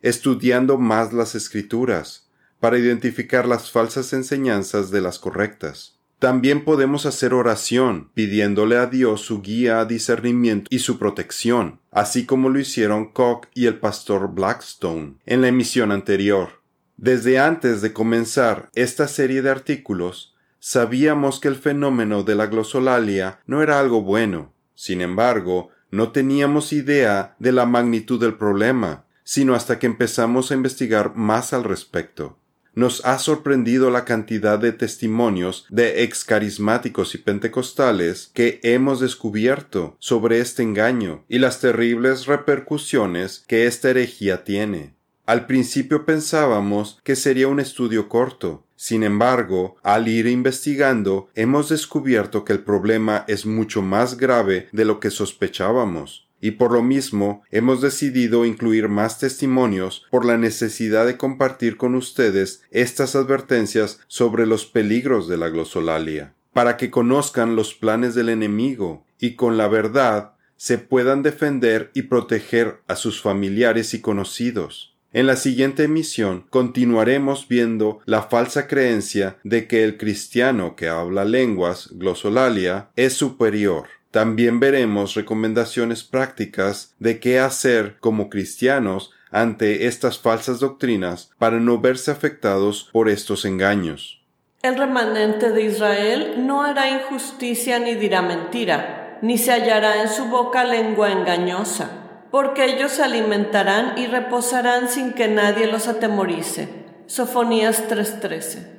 Estudiando 0.00 0.78
más 0.78 1.12
las 1.12 1.34
escrituras, 1.34 2.30
para 2.60 2.78
identificar 2.78 3.46
las 3.46 3.70
falsas 3.70 4.14
enseñanzas 4.14 4.90
de 4.90 5.02
las 5.02 5.18
correctas. 5.18 5.98
También 6.18 6.64
podemos 6.64 7.04
hacer 7.04 7.34
oración, 7.34 8.10
pidiéndole 8.14 8.78
a 8.78 8.86
Dios 8.86 9.20
su 9.20 9.42
guía, 9.42 9.84
discernimiento 9.84 10.66
y 10.70 10.78
su 10.78 10.98
protección, 10.98 11.80
así 11.90 12.24
como 12.24 12.48
lo 12.48 12.58
hicieron 12.58 13.12
Koch 13.12 13.48
y 13.52 13.66
el 13.66 13.78
pastor 13.80 14.32
Blackstone 14.32 15.16
en 15.26 15.42
la 15.42 15.48
emisión 15.48 15.92
anterior. 15.92 16.62
Desde 16.96 17.38
antes 17.38 17.82
de 17.82 17.92
comenzar 17.92 18.70
esta 18.72 19.08
serie 19.08 19.42
de 19.42 19.50
artículos, 19.50 20.37
sabíamos 20.60 21.40
que 21.40 21.48
el 21.48 21.56
fenómeno 21.56 22.22
de 22.22 22.34
la 22.34 22.46
glosolalia 22.46 23.40
no 23.46 23.62
era 23.62 23.78
algo 23.78 24.02
bueno. 24.02 24.52
Sin 24.74 25.00
embargo, 25.00 25.70
no 25.90 26.12
teníamos 26.12 26.72
idea 26.72 27.36
de 27.38 27.52
la 27.52 27.66
magnitud 27.66 28.20
del 28.20 28.34
problema, 28.34 29.04
sino 29.24 29.54
hasta 29.54 29.78
que 29.78 29.86
empezamos 29.86 30.50
a 30.50 30.54
investigar 30.54 31.14
más 31.16 31.52
al 31.52 31.64
respecto 31.64 32.38
nos 32.78 33.04
ha 33.04 33.18
sorprendido 33.18 33.90
la 33.90 34.04
cantidad 34.04 34.56
de 34.56 34.70
testimonios 34.70 35.66
de 35.68 36.04
excarismáticos 36.04 37.12
y 37.16 37.18
pentecostales 37.18 38.30
que 38.32 38.60
hemos 38.62 39.00
descubierto 39.00 39.96
sobre 39.98 40.38
este 40.38 40.62
engaño 40.62 41.24
y 41.28 41.40
las 41.40 41.60
terribles 41.60 42.26
repercusiones 42.26 43.44
que 43.48 43.66
esta 43.66 43.90
herejía 43.90 44.44
tiene. 44.44 44.94
Al 45.28 45.44
principio 45.44 46.06
pensábamos 46.06 47.00
que 47.04 47.14
sería 47.14 47.48
un 47.48 47.60
estudio 47.60 48.08
corto. 48.08 48.64
Sin 48.76 49.02
embargo, 49.02 49.76
al 49.82 50.08
ir 50.08 50.26
investigando, 50.26 51.28
hemos 51.34 51.68
descubierto 51.68 52.46
que 52.46 52.54
el 52.54 52.60
problema 52.60 53.26
es 53.28 53.44
mucho 53.44 53.82
más 53.82 54.16
grave 54.16 54.70
de 54.72 54.86
lo 54.86 55.00
que 55.00 55.10
sospechábamos 55.10 56.30
y 56.40 56.52
por 56.52 56.72
lo 56.72 56.82
mismo 56.82 57.42
hemos 57.50 57.82
decidido 57.82 58.46
incluir 58.46 58.88
más 58.88 59.18
testimonios 59.18 60.06
por 60.10 60.24
la 60.24 60.38
necesidad 60.38 61.04
de 61.04 61.18
compartir 61.18 61.76
con 61.76 61.94
ustedes 61.94 62.62
estas 62.70 63.14
advertencias 63.14 64.00
sobre 64.06 64.46
los 64.46 64.64
peligros 64.64 65.28
de 65.28 65.36
la 65.36 65.50
glosolalia, 65.50 66.32
para 66.54 66.78
que 66.78 66.90
conozcan 66.90 67.54
los 67.54 67.74
planes 67.74 68.14
del 68.14 68.30
enemigo 68.30 69.04
y 69.20 69.34
con 69.34 69.58
la 69.58 69.68
verdad 69.68 70.36
se 70.56 70.78
puedan 70.78 71.22
defender 71.22 71.90
y 71.92 72.04
proteger 72.04 72.80
a 72.88 72.96
sus 72.96 73.20
familiares 73.20 73.92
y 73.92 74.00
conocidos. 74.00 74.94
En 75.12 75.26
la 75.26 75.36
siguiente 75.36 75.84
emisión 75.84 76.44
continuaremos 76.50 77.48
viendo 77.48 78.00
la 78.04 78.22
falsa 78.22 78.66
creencia 78.66 79.38
de 79.42 79.66
que 79.66 79.84
el 79.84 79.96
cristiano 79.96 80.76
que 80.76 80.88
habla 80.88 81.24
lenguas 81.24 81.88
glosolalia 81.92 82.90
es 82.94 83.14
superior 83.14 83.88
también 84.10 84.58
veremos 84.58 85.14
recomendaciones 85.14 86.02
prácticas 86.02 86.94
de 86.98 87.20
qué 87.20 87.38
hacer 87.40 87.98
como 88.00 88.30
cristianos 88.30 89.12
ante 89.30 89.86
estas 89.86 90.18
falsas 90.18 90.60
doctrinas 90.60 91.30
para 91.38 91.60
no 91.60 91.78
verse 91.78 92.10
afectados 92.10 92.88
por 92.92 93.10
estos 93.10 93.44
engaños. 93.44 94.22
El 94.62 94.76
remanente 94.76 95.52
de 95.52 95.62
Israel 95.62 96.46
no 96.46 96.62
hará 96.62 96.88
injusticia 96.90 97.78
ni 97.78 97.94
dirá 97.94 98.22
mentira, 98.22 99.18
ni 99.22 99.36
se 99.36 99.52
hallará 99.52 100.02
en 100.02 100.08
su 100.08 100.24
boca 100.24 100.64
lengua 100.64 101.12
engañosa, 101.12 102.07
porque 102.30 102.64
ellos 102.64 102.92
se 102.92 103.02
alimentarán 103.02 103.98
y 103.98 104.06
reposarán 104.06 104.88
sin 104.88 105.12
que 105.12 105.28
nadie 105.28 105.66
los 105.66 105.88
atemorice. 105.88 106.68
Sofonías 107.06 107.88
3:13. 107.88 108.78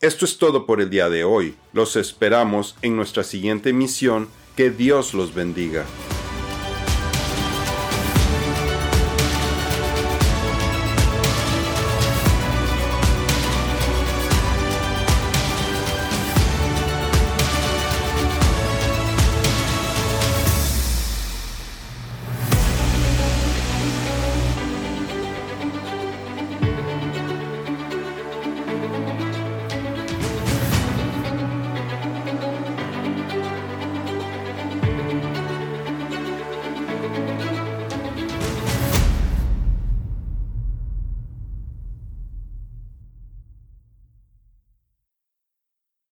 Esto 0.00 0.24
es 0.24 0.38
todo 0.38 0.64
por 0.64 0.80
el 0.80 0.90
día 0.90 1.08
de 1.08 1.24
hoy. 1.24 1.56
Los 1.72 1.96
esperamos 1.96 2.76
en 2.82 2.96
nuestra 2.96 3.24
siguiente 3.24 3.72
misión 3.72 4.28
que 4.56 4.70
Dios 4.70 5.12
los 5.12 5.34
bendiga. 5.34 5.84